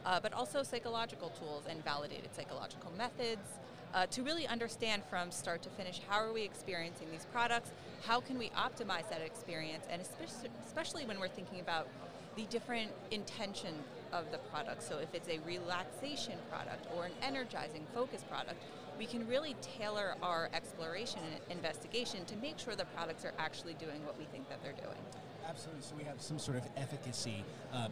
uh, 0.05 0.19
but 0.19 0.33
also 0.33 0.61
psychological 0.61 1.29
tools 1.29 1.63
and 1.67 1.83
validated 1.83 2.33
psychological 2.35 2.91
methods 2.97 3.59
uh, 3.93 4.05
to 4.07 4.23
really 4.23 4.47
understand 4.47 5.03
from 5.09 5.31
start 5.31 5.61
to 5.63 5.69
finish 5.69 6.01
how 6.07 6.19
are 6.19 6.33
we 6.33 6.43
experiencing 6.43 7.07
these 7.11 7.25
products, 7.31 7.71
how 8.05 8.19
can 8.19 8.37
we 8.37 8.49
optimize 8.49 9.09
that 9.09 9.21
experience, 9.21 9.85
and 9.89 10.01
especially, 10.01 10.49
especially 10.65 11.05
when 11.05 11.19
we're 11.19 11.27
thinking 11.27 11.59
about 11.59 11.87
the 12.35 12.43
different 12.43 12.91
intention 13.11 13.75
of 14.11 14.31
the 14.31 14.37
product. 14.37 14.83
So 14.83 14.97
if 14.99 15.13
it's 15.13 15.29
a 15.29 15.39
relaxation 15.45 16.37
product 16.49 16.87
or 16.95 17.05
an 17.05 17.11
energizing 17.21 17.85
focus 17.93 18.23
product, 18.23 18.61
we 18.97 19.05
can 19.05 19.27
really 19.27 19.55
tailor 19.61 20.15
our 20.21 20.49
exploration 20.53 21.19
and 21.25 21.57
investigation 21.57 22.25
to 22.25 22.35
make 22.37 22.59
sure 22.59 22.75
the 22.75 22.85
products 22.85 23.25
are 23.25 23.33
actually 23.39 23.73
doing 23.73 24.05
what 24.05 24.17
we 24.17 24.25
think 24.25 24.47
that 24.49 24.61
they're 24.63 24.73
doing. 24.73 24.99
Absolutely. 25.47 25.81
So 25.81 25.95
we 25.97 26.03
have 26.03 26.21
some 26.21 26.39
sort 26.39 26.57
of 26.57 26.63
efficacy. 26.77 27.43
Uh, 27.73 27.87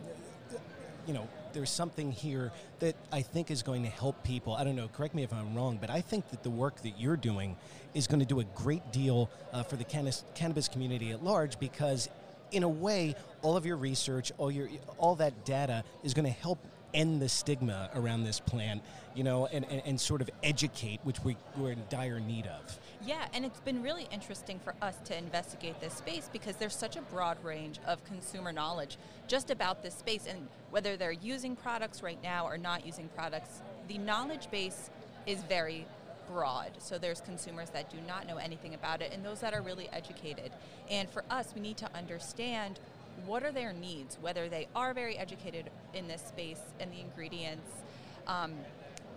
you 1.08 1.14
know, 1.14 1.28
there's 1.54 1.72
something 1.72 2.12
here 2.12 2.52
that 2.80 2.96
I 3.12 3.24
think 3.24 3.50
is 3.50 3.64
going 3.64 3.84
to 3.84 3.90
help 3.90 4.24
people. 4.24 4.54
I 4.54 4.64
don't 4.64 4.76
know, 4.76 4.88
correct 4.88 5.16
me 5.16 5.24
if 5.24 5.34
I'm 5.34 5.56
wrong, 5.56 5.78
but 5.82 5.90
I 5.90 6.02
think 6.02 6.30
that 6.30 6.44
the 6.44 6.50
work 6.50 6.82
that 6.84 7.00
you're 7.00 7.18
doing 7.18 7.58
is 7.94 8.08
going 8.08 8.20
to 8.20 8.26
do 8.26 8.40
a 8.40 8.44
great 8.44 8.92
deal 8.92 9.30
uh, 9.52 9.64
for 9.64 9.76
the 9.76 9.84
cannabis, 9.84 10.24
cannabis 10.36 10.68
community 10.68 11.12
at 11.12 11.24
large 11.24 11.60
because, 11.60 12.10
in 12.52 12.64
a 12.64 12.70
way, 12.70 13.16
all 13.42 13.58
of 13.58 13.66
your 13.66 13.78
research, 13.78 14.32
all 14.38 14.52
your 14.52 14.70
all 14.98 15.16
that 15.16 15.46
data 15.46 15.84
is 16.04 16.14
going 16.14 16.26
to 16.26 16.32
help 16.32 16.60
end 16.94 17.22
the 17.22 17.30
stigma 17.30 17.90
around 17.96 18.24
this 18.24 18.40
plant, 18.40 18.82
you 19.16 19.24
know, 19.24 19.48
and, 19.48 19.66
and, 19.70 19.82
and 19.86 20.00
sort 20.00 20.22
of 20.22 20.30
educate, 20.44 21.00
which 21.04 21.20
we, 21.24 21.38
we're 21.58 21.72
in 21.72 21.82
dire 21.90 22.20
need 22.20 22.48
of. 22.48 22.80
Yeah, 23.06 23.26
and 23.34 23.46
it's 23.46 23.60
been 23.62 23.82
really 23.82 24.08
interesting 24.12 24.60
for 24.60 24.76
us 24.82 24.96
to 25.06 25.18
investigate 25.18 25.80
this 25.80 25.94
space 25.94 26.30
because 26.32 26.56
there's 26.58 26.76
such 26.76 26.98
a 26.98 27.02
broad 27.02 27.44
range 27.44 27.80
of 27.88 28.04
consumer 28.06 28.52
knowledge 28.52 28.98
just 29.28 29.50
about 29.50 29.82
this 29.82 29.96
space 29.96 30.28
and 30.28 30.48
whether 30.70 30.98
they're 30.98 31.12
using 31.12 31.56
products 31.56 32.04
right 32.04 32.22
now 32.22 32.46
or 32.46 32.58
not 32.58 32.86
using 32.86 33.10
products. 33.16 33.62
The 33.88 33.98
knowledge 33.98 34.52
base 34.52 34.90
is 35.26 35.42
very 35.44 35.86
broad. 36.32 36.72
So 36.80 36.98
there's 36.98 37.22
consumers 37.22 37.70
that 37.72 37.90
do 37.90 37.98
not 38.08 38.28
know 38.28 38.38
anything 38.38 38.74
about 38.74 39.02
it 39.02 39.12
and 39.14 39.24
those 39.24 39.40
that 39.42 39.54
are 39.54 39.62
really 39.62 39.90
educated. 39.92 40.52
And 40.90 41.10
for 41.10 41.24
us, 41.30 41.54
we 41.54 41.62
need 41.62 41.78
to 41.78 41.90
understand 41.96 42.80
what 43.26 43.44
are 43.44 43.52
their 43.52 43.74
needs, 43.74 44.18
whether 44.22 44.50
they 44.50 44.68
are 44.76 44.94
very 44.94 45.18
educated 45.18 45.70
in 45.94 46.08
this 46.08 46.22
space 46.22 46.62
and 46.80 46.92
the 46.92 47.00
ingredients 47.00 47.70
um, 48.28 48.54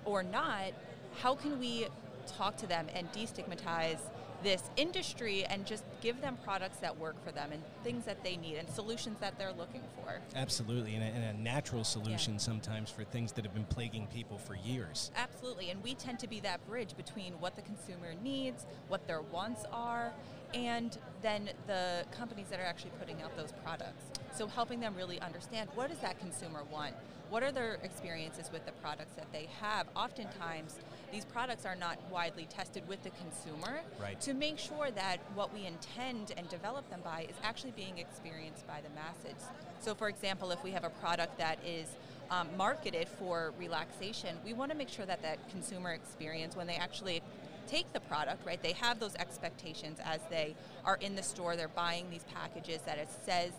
or 0.04 0.22
not. 0.22 0.72
How 1.20 1.34
can 1.34 1.58
we 1.58 1.86
talk 2.26 2.56
to 2.58 2.66
them 2.66 2.86
and 2.94 3.10
destigmatize 3.12 4.00
this 4.44 4.62
industry 4.76 5.44
and 5.46 5.66
just 5.66 5.82
give 6.00 6.20
them 6.20 6.38
products 6.44 6.76
that 6.78 6.96
work 6.98 7.16
for 7.24 7.32
them 7.32 7.50
and 7.50 7.62
things 7.82 8.04
that 8.04 8.22
they 8.22 8.36
need 8.36 8.56
and 8.56 8.68
solutions 8.68 9.18
that 9.18 9.36
they're 9.38 9.54
looking 9.58 9.80
for. 9.96 10.20
Absolutely, 10.36 10.94
and 10.94 11.02
a, 11.02 11.06
and 11.06 11.24
a 11.36 11.42
natural 11.42 11.82
solution 11.82 12.38
sometimes 12.38 12.90
for 12.90 13.02
things 13.02 13.32
that 13.32 13.44
have 13.44 13.54
been 13.54 13.64
plaguing 13.64 14.06
people 14.08 14.38
for 14.38 14.54
years. 14.54 15.10
Absolutely, 15.16 15.70
and 15.70 15.82
we 15.82 15.94
tend 15.94 16.20
to 16.20 16.28
be 16.28 16.38
that 16.40 16.64
bridge 16.68 16.94
between 16.96 17.32
what 17.40 17.56
the 17.56 17.62
consumer 17.62 18.14
needs, 18.22 18.66
what 18.88 19.06
their 19.08 19.22
wants 19.22 19.64
are, 19.72 20.12
and 20.52 20.98
then 21.22 21.50
the 21.66 22.04
companies 22.16 22.46
that 22.50 22.60
are 22.60 22.64
actually 22.64 22.92
putting 23.00 23.20
out 23.22 23.36
those 23.36 23.52
products. 23.64 24.04
So 24.32 24.46
helping 24.46 24.78
them 24.78 24.94
really 24.94 25.20
understand 25.20 25.70
what 25.74 25.88
does 25.88 25.98
that 26.00 26.20
consumer 26.20 26.60
want? 26.70 26.94
What 27.30 27.42
are 27.42 27.50
their 27.50 27.78
experiences 27.82 28.50
with 28.52 28.66
the 28.66 28.72
products 28.72 29.14
that 29.14 29.32
they 29.32 29.48
have? 29.60 29.86
Oftentimes, 29.96 30.78
these 31.14 31.24
products 31.24 31.64
are 31.64 31.76
not 31.76 31.96
widely 32.10 32.44
tested 32.50 32.86
with 32.88 33.00
the 33.04 33.10
consumer 33.10 33.80
Right. 34.00 34.20
to 34.22 34.34
make 34.34 34.58
sure 34.58 34.90
that 34.90 35.18
what 35.36 35.54
we 35.54 35.64
intend 35.64 36.32
and 36.36 36.48
develop 36.48 36.90
them 36.90 37.00
by 37.04 37.26
is 37.30 37.36
actually 37.44 37.70
being 37.70 37.98
experienced 37.98 38.66
by 38.66 38.80
the 38.80 38.88
masses. 38.90 39.40
So, 39.80 39.94
for 39.94 40.08
example, 40.08 40.50
if 40.50 40.62
we 40.64 40.72
have 40.72 40.82
a 40.82 40.90
product 40.90 41.38
that 41.38 41.58
is 41.64 41.86
um, 42.30 42.48
marketed 42.56 43.08
for 43.08 43.52
relaxation, 43.60 44.36
we 44.44 44.54
want 44.54 44.72
to 44.72 44.76
make 44.76 44.88
sure 44.88 45.06
that 45.06 45.22
that 45.22 45.38
consumer 45.50 45.92
experience, 45.92 46.56
when 46.56 46.66
they 46.66 46.74
actually 46.74 47.22
take 47.68 47.92
the 47.92 48.00
product, 48.00 48.44
right, 48.44 48.60
they 48.60 48.72
have 48.72 48.98
those 48.98 49.14
expectations 49.14 50.00
as 50.04 50.20
they 50.30 50.56
are 50.84 50.96
in 51.00 51.14
the 51.14 51.22
store, 51.22 51.54
they're 51.54 51.68
buying 51.68 52.10
these 52.10 52.24
packages 52.34 52.80
that 52.82 52.98
it 52.98 53.08
says 53.24 53.52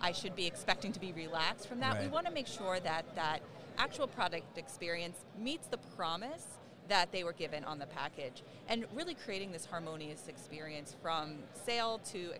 I 0.00 0.12
should 0.12 0.36
be 0.36 0.46
expecting 0.46 0.92
to 0.92 1.00
be 1.00 1.12
relaxed 1.12 1.68
from 1.68 1.80
that. 1.80 2.00
We 2.00 2.08
want 2.08 2.26
to 2.26 2.32
make 2.32 2.46
sure 2.46 2.78
that 2.80 3.04
that 3.16 3.40
actual 3.78 4.06
product 4.08 4.58
experience 4.58 5.16
meets 5.40 5.68
the 5.68 5.78
promise 5.96 6.57
that 6.88 7.12
they 7.12 7.24
were 7.24 7.32
given 7.32 7.64
on 7.64 7.78
the 7.78 7.86
package 7.86 8.42
and 8.68 8.84
really 8.94 9.14
creating 9.14 9.52
this 9.52 9.64
harmonious 9.64 10.28
experience 10.28 10.94
from 11.02 11.34
sale 11.52 12.00
to 12.12 12.32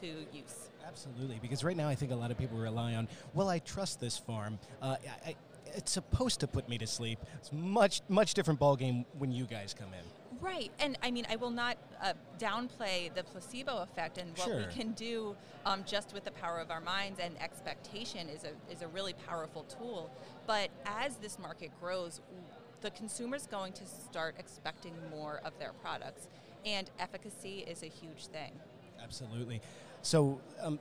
to 0.00 0.06
use. 0.32 0.70
Absolutely, 0.86 1.38
because 1.40 1.62
right 1.62 1.76
now 1.76 1.88
I 1.88 1.94
think 1.94 2.12
a 2.12 2.16
lot 2.16 2.30
of 2.30 2.38
people 2.38 2.58
rely 2.58 2.94
on, 2.94 3.08
well, 3.34 3.48
I 3.48 3.58
trust 3.58 4.00
this 4.00 4.16
farm. 4.16 4.58
Uh, 4.80 4.96
I, 5.24 5.30
I, 5.30 5.36
it's 5.74 5.92
supposed 5.92 6.40
to 6.40 6.46
put 6.48 6.68
me 6.68 6.78
to 6.78 6.86
sleep. 6.86 7.18
It's 7.36 7.52
much, 7.52 8.00
much 8.08 8.34
different 8.34 8.58
ballgame 8.58 9.04
when 9.18 9.30
you 9.30 9.44
guys 9.46 9.74
come 9.74 9.88
in. 9.92 10.04
Right, 10.40 10.70
and 10.80 10.96
I 11.02 11.10
mean, 11.10 11.26
I 11.30 11.36
will 11.36 11.50
not 11.50 11.76
uh, 12.02 12.14
downplay 12.38 13.14
the 13.14 13.22
placebo 13.22 13.82
effect 13.82 14.16
and 14.16 14.30
what 14.38 14.48
Sure. 14.48 14.58
we 14.58 14.72
can 14.72 14.92
do 14.92 15.36
um, 15.66 15.84
just 15.86 16.14
with 16.14 16.24
the 16.24 16.30
power 16.30 16.58
of 16.58 16.70
our 16.70 16.80
minds 16.80 17.20
and 17.20 17.40
expectation 17.42 18.28
is 18.28 18.44
a 18.44 18.72
is 18.72 18.80
a 18.80 18.88
really 18.88 19.12
powerful 19.12 19.64
tool. 19.64 20.10
But 20.46 20.70
as 20.86 21.16
this 21.16 21.38
market 21.38 21.70
grows, 21.78 22.20
the 22.80 22.90
consumer's 22.90 23.46
going 23.46 23.72
to 23.74 23.86
start 23.86 24.34
expecting 24.38 24.92
more 25.10 25.40
of 25.44 25.58
their 25.58 25.72
products, 25.82 26.28
and 26.64 26.90
efficacy 26.98 27.64
is 27.68 27.82
a 27.82 27.86
huge 27.86 28.26
thing. 28.26 28.52
Absolutely. 29.02 29.60
So, 30.02 30.40
um, 30.60 30.78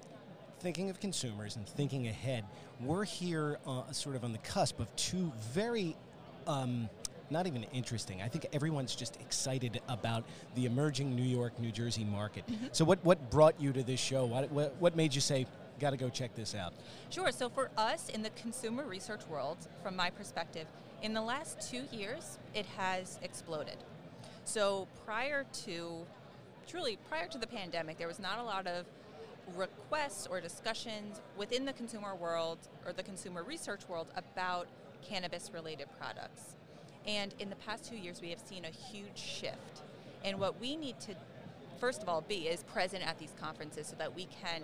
thinking 0.59 0.89
of 0.89 0.99
consumers 0.99 1.55
and 1.55 1.67
thinking 1.67 2.07
ahead, 2.07 2.45
we're 2.81 3.05
here 3.05 3.59
uh, 3.65 3.91
sort 3.91 4.15
of 4.15 4.23
on 4.23 4.31
the 4.31 4.37
cusp 4.39 4.79
of 4.79 4.93
two 4.95 5.31
very. 5.53 5.95
Um, 6.47 6.89
not 7.31 7.45
even 7.45 7.63
interesting. 7.73 8.23
I 8.23 8.27
think 8.27 8.47
everyone's 8.53 8.95
just 8.95 9.21
excited 9.21 9.81
about 9.87 10.23
the 10.55 10.65
emerging 10.65 11.15
New 11.15 11.21
York, 11.21 11.59
New 11.59 11.71
Jersey 11.71 12.03
market. 12.03 12.43
So, 12.71 12.83
what, 12.83 13.05
what 13.05 13.29
brought 13.29 13.61
you 13.61 13.71
to 13.71 13.83
this 13.83 13.99
show? 13.99 14.25
What, 14.25 14.51
what, 14.51 14.75
what 14.79 14.95
made 14.95 15.13
you 15.13 15.21
say, 15.21 15.45
got 15.79 15.91
to 15.91 15.97
go 15.97 16.09
check 16.09 16.35
this 16.35 16.55
out? 16.55 16.73
Sure. 17.09 17.31
So 17.31 17.49
for 17.49 17.71
us 17.77 18.09
in 18.09 18.21
the 18.21 18.29
consumer 18.31 18.83
research 18.83 19.21
world, 19.27 19.57
from 19.81 19.95
my 19.95 20.09
perspective, 20.09 20.67
in 21.01 21.13
the 21.13 21.21
last 21.21 21.69
two 21.69 21.83
years, 21.91 22.37
it 22.53 22.65
has 22.77 23.19
exploded. 23.21 23.77
So 24.45 24.87
prior 25.05 25.45
to, 25.65 26.05
truly 26.67 26.97
prior 27.09 27.27
to 27.27 27.37
the 27.37 27.47
pandemic, 27.47 27.97
there 27.97 28.07
was 28.07 28.19
not 28.19 28.39
a 28.39 28.43
lot 28.43 28.67
of 28.67 28.85
requests 29.55 30.27
or 30.27 30.39
discussions 30.39 31.21
within 31.37 31.65
the 31.65 31.73
consumer 31.73 32.15
world 32.15 32.59
or 32.85 32.93
the 32.93 33.03
consumer 33.03 33.43
research 33.43 33.87
world 33.87 34.07
about 34.15 34.67
cannabis 35.07 35.51
related 35.53 35.87
products. 35.97 36.55
And 37.07 37.33
in 37.39 37.49
the 37.49 37.55
past 37.55 37.85
two 37.85 37.95
years, 37.95 38.21
we 38.21 38.29
have 38.29 38.39
seen 38.39 38.65
a 38.65 38.69
huge 38.69 39.17
shift. 39.17 39.81
And 40.23 40.39
what 40.39 40.59
we 40.59 40.75
need 40.75 40.99
to, 41.01 41.15
first 41.79 42.03
of 42.03 42.09
all, 42.09 42.21
be 42.21 42.47
is 42.47 42.63
present 42.63 43.07
at 43.07 43.17
these 43.17 43.33
conferences 43.39 43.87
so 43.87 43.95
that 43.97 44.13
we 44.13 44.27
can 44.43 44.63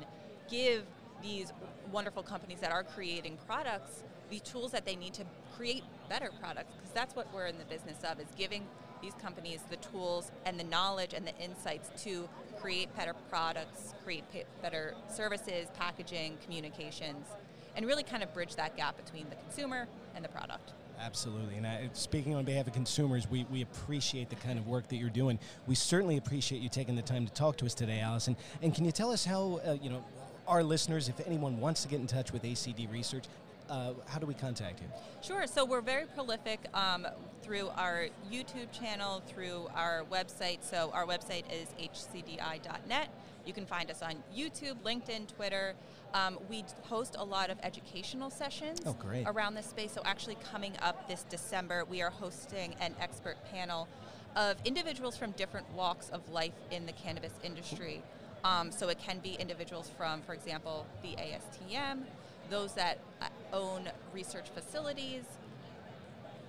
give 0.50 0.84
these 1.24 1.54
wonderful 1.92 2.22
companies 2.22 2.60
that 2.60 2.72
are 2.72 2.84
creating 2.84 3.38
products 3.48 4.04
the 4.30 4.40
tools 4.40 4.72
that 4.72 4.86
they 4.86 4.96
need 4.96 5.14
to 5.14 5.24
create 5.56 5.84
better 6.10 6.32
products 6.40 6.74
because 6.76 6.92
that's 6.92 7.16
what 7.16 7.28
we're 7.34 7.48
in 7.48 7.58
the 7.58 7.66
business 7.66 7.98
of 8.10 8.20
is 8.20 8.28
giving 8.38 8.64
these 9.02 9.14
companies 9.22 9.60
the 9.70 9.76
tools 9.78 10.32
and 10.46 10.60
the 10.60 10.64
knowledge 10.64 11.14
and 11.14 11.26
the 11.28 11.38
insights 11.38 11.90
to 12.04 12.28
create 12.60 12.96
better 12.96 13.14
products, 13.30 13.94
create 14.04 14.24
better 14.62 14.96
services, 15.08 15.68
packaging, 15.78 16.38
communications, 16.44 17.28
and 17.76 17.86
really 17.86 18.04
kind 18.04 18.24
of 18.24 18.34
bridge 18.34 18.56
that 18.56 18.76
gap 18.78 18.96
between 19.04 19.28
the 19.30 19.36
consumer 19.36 19.88
and 20.16 20.24
the 20.24 20.30
product. 20.30 20.74
Absolutely. 21.00 21.58
And 21.58 21.68
I, 21.68 21.90
speaking 21.94 22.36
on 22.36 22.46
behalf 22.46 22.68
of 22.68 22.74
consumers, 22.74 23.30
we, 23.30 23.46
we 23.52 23.62
appreciate 23.62 24.30
the 24.30 24.38
kind 24.38 24.58
of 24.58 24.66
work 24.66 24.88
that 24.88 24.96
you're 24.96 25.10
doing. 25.10 25.38
We 25.68 25.76
certainly 25.76 26.18
appreciate 26.18 26.62
you 26.62 26.70
taking 26.70 26.96
the 26.96 27.02
time 27.02 27.26
to 27.28 27.34
talk 27.34 27.58
to 27.58 27.66
us 27.66 27.74
today, 27.74 28.00
Allison. 28.00 28.38
And 28.62 28.74
can 28.74 28.86
you 28.86 28.92
tell 28.92 29.12
us 29.12 29.26
how, 29.26 29.60
uh, 29.66 29.78
you 29.82 29.90
know, 29.90 30.04
our 30.48 30.64
listeners, 30.64 31.10
if 31.10 31.20
anyone 31.26 31.60
wants 31.60 31.82
to 31.82 31.88
get 31.88 32.00
in 32.00 32.08
touch 32.08 32.32
with 32.32 32.44
HCD 32.44 32.92
Research, 32.92 33.26
uh, 33.70 33.94
how 34.06 34.20
do 34.20 34.26
we 34.26 34.34
contact 34.34 34.82
you? 34.82 34.88
Sure. 35.22 35.48
So 35.48 35.66
we're 35.66 35.82
very 35.82 36.06
prolific 36.06 36.60
um, 36.74 37.08
through 37.42 37.70
our 37.78 38.08
YouTube 38.32 38.72
channel, 38.72 39.22
through 39.28 39.68
our 39.76 40.04
website. 40.12 40.60
So 40.62 40.92
our 40.94 41.06
website 41.06 41.44
is 41.52 41.70
hcdi.net. 41.80 43.10
You 43.46 43.54
can 43.54 43.66
find 43.66 43.92
us 43.92 44.02
on 44.02 44.16
YouTube, 44.36 44.76
LinkedIn, 44.84 45.28
Twitter. 45.36 45.76
Um, 46.14 46.40
we 46.50 46.64
host 46.84 47.16
a 47.20 47.24
lot 47.24 47.50
of 47.50 47.58
educational 47.62 48.30
sessions 48.30 48.82
oh, 48.86 48.96
around 49.26 49.54
this 49.54 49.68
space. 49.68 49.92
So 49.92 50.02
actually 50.06 50.38
coming 50.52 50.74
up 50.82 51.08
this 51.08 51.24
December, 51.24 51.86
we 51.86 52.02
are 52.02 52.10
hosting 52.10 52.76
an 52.80 52.96
expert 53.00 53.38
panel 53.52 53.88
of 54.36 54.58
individuals 54.66 55.16
from 55.16 55.32
different 55.32 55.70
walks 55.74 56.10
of 56.10 56.28
life 56.30 56.54
in 56.72 56.86
the 56.86 56.92
cannabis 56.94 57.34
industry. 57.44 58.02
Um, 58.44 58.72
so 58.72 58.90
it 58.90 59.00
can 59.00 59.20
be 59.20 59.34
individuals 59.40 59.90
from, 59.98 60.22
for 60.22 60.34
example, 60.34 60.86
the 61.02 61.16
ASTM, 61.16 62.02
those 62.50 62.74
that 62.74 63.00
uh, 63.22 63.28
own 63.56 63.90
research 64.14 64.50
facilities, 64.54 65.24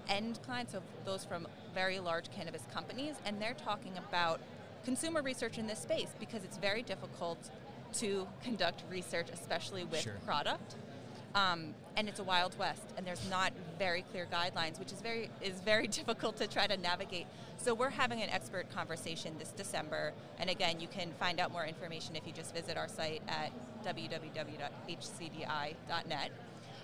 end 0.08 0.40
clients, 0.44 0.72
so 0.72 0.82
those 1.04 1.24
from 1.24 1.46
very 1.74 1.98
large 1.98 2.30
cannabis 2.30 2.62
companies, 2.72 3.14
and 3.24 3.40
they're 3.40 3.54
talking 3.54 3.92
about 3.96 4.40
consumer 4.84 5.22
research 5.22 5.56
in 5.58 5.66
this 5.66 5.78
space 5.78 6.10
because 6.20 6.44
it's 6.44 6.58
very 6.58 6.82
difficult 6.82 7.50
to 7.94 8.26
conduct 8.42 8.82
research, 8.90 9.28
especially 9.32 9.84
with 9.84 10.02
sure. 10.02 10.18
product. 10.24 10.74
Um, 11.34 11.74
and 11.96 12.08
it's 12.08 12.18
a 12.18 12.24
wild 12.24 12.58
west, 12.58 12.82
and 12.96 13.06
there's 13.06 13.28
not 13.28 13.52
very 13.78 14.00
clear 14.02 14.26
guidelines, 14.32 14.78
which 14.78 14.90
is 14.90 15.02
very 15.02 15.28
is 15.42 15.60
very 15.60 15.86
difficult 15.98 16.38
to 16.38 16.46
try 16.46 16.66
to 16.66 16.78
navigate. 16.78 17.26
So 17.58 17.74
we're 17.74 17.90
having 17.90 18.22
an 18.22 18.30
expert 18.30 18.70
conversation 18.74 19.34
this 19.38 19.50
December, 19.50 20.14
and 20.38 20.48
again, 20.48 20.80
you 20.80 20.88
can 20.88 21.10
find 21.20 21.38
out 21.38 21.52
more 21.52 21.66
information 21.66 22.16
if 22.16 22.26
you 22.26 22.32
just 22.32 22.54
visit 22.54 22.78
our 22.78 22.88
site 22.88 23.20
at 23.28 23.52
www.hcdi.net. 23.84 24.30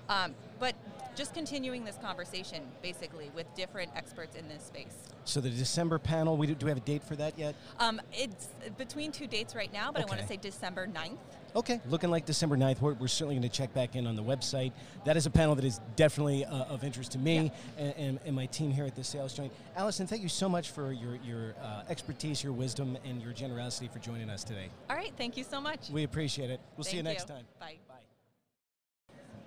Um, 0.08 0.34
but 0.58 0.74
just 1.14 1.34
continuing 1.34 1.84
this 1.84 1.98
conversation, 2.00 2.62
basically, 2.82 3.30
with 3.34 3.52
different 3.54 3.90
experts 3.94 4.36
in 4.36 4.48
this 4.48 4.62
space. 4.64 4.96
So 5.24 5.40
the 5.40 5.50
December 5.50 5.98
panel, 5.98 6.36
we 6.36 6.46
do, 6.46 6.54
do 6.54 6.66
we 6.66 6.70
have 6.70 6.78
a 6.78 6.82
date 6.82 7.04
for 7.04 7.16
that 7.16 7.38
yet? 7.38 7.54
Um, 7.78 8.00
it's 8.12 8.48
between 8.78 9.12
two 9.12 9.26
dates 9.26 9.54
right 9.54 9.72
now, 9.72 9.92
but 9.92 10.02
okay. 10.02 10.12
I 10.12 10.16
want 10.16 10.20
to 10.22 10.26
say 10.26 10.36
December 10.36 10.86
9th. 10.86 11.18
Okay, 11.54 11.80
looking 11.90 12.10
like 12.10 12.24
December 12.24 12.56
9th. 12.56 12.80
We're, 12.80 12.94
we're 12.94 13.08
certainly 13.08 13.34
going 13.34 13.48
to 13.48 13.54
check 13.54 13.74
back 13.74 13.94
in 13.94 14.06
on 14.06 14.16
the 14.16 14.22
website. 14.22 14.72
That 15.04 15.18
is 15.18 15.26
a 15.26 15.30
panel 15.30 15.54
that 15.54 15.66
is 15.66 15.80
definitely 15.96 16.46
uh, 16.46 16.64
of 16.64 16.82
interest 16.82 17.12
to 17.12 17.18
me 17.18 17.34
yeah. 17.34 17.84
and, 17.84 17.94
and, 17.98 18.18
and, 18.24 18.36
my 18.36 18.46
team 18.46 18.70
here 18.70 18.86
at 18.86 18.96
the 18.96 19.04
Sales 19.04 19.34
Joint. 19.34 19.52
Allison, 19.76 20.06
thank 20.06 20.22
you 20.22 20.30
so 20.30 20.48
much 20.48 20.70
for 20.70 20.92
your, 20.92 21.16
your 21.16 21.54
uh, 21.62 21.82
expertise, 21.90 22.42
your 22.42 22.54
wisdom, 22.54 22.96
and 23.04 23.20
your 23.20 23.32
generosity 23.32 23.88
for 23.92 23.98
joining 23.98 24.30
us 24.30 24.44
today. 24.44 24.68
All 24.88 24.96
right, 24.96 25.12
thank 25.18 25.36
you 25.36 25.44
so 25.44 25.60
much. 25.60 25.90
We 25.90 26.04
appreciate 26.04 26.48
it. 26.48 26.60
We'll 26.76 26.84
thank 26.84 26.92
see 26.92 26.96
you 26.96 27.02
next 27.02 27.28
you. 27.28 27.34
time. 27.34 27.44
Bye. 27.60 27.76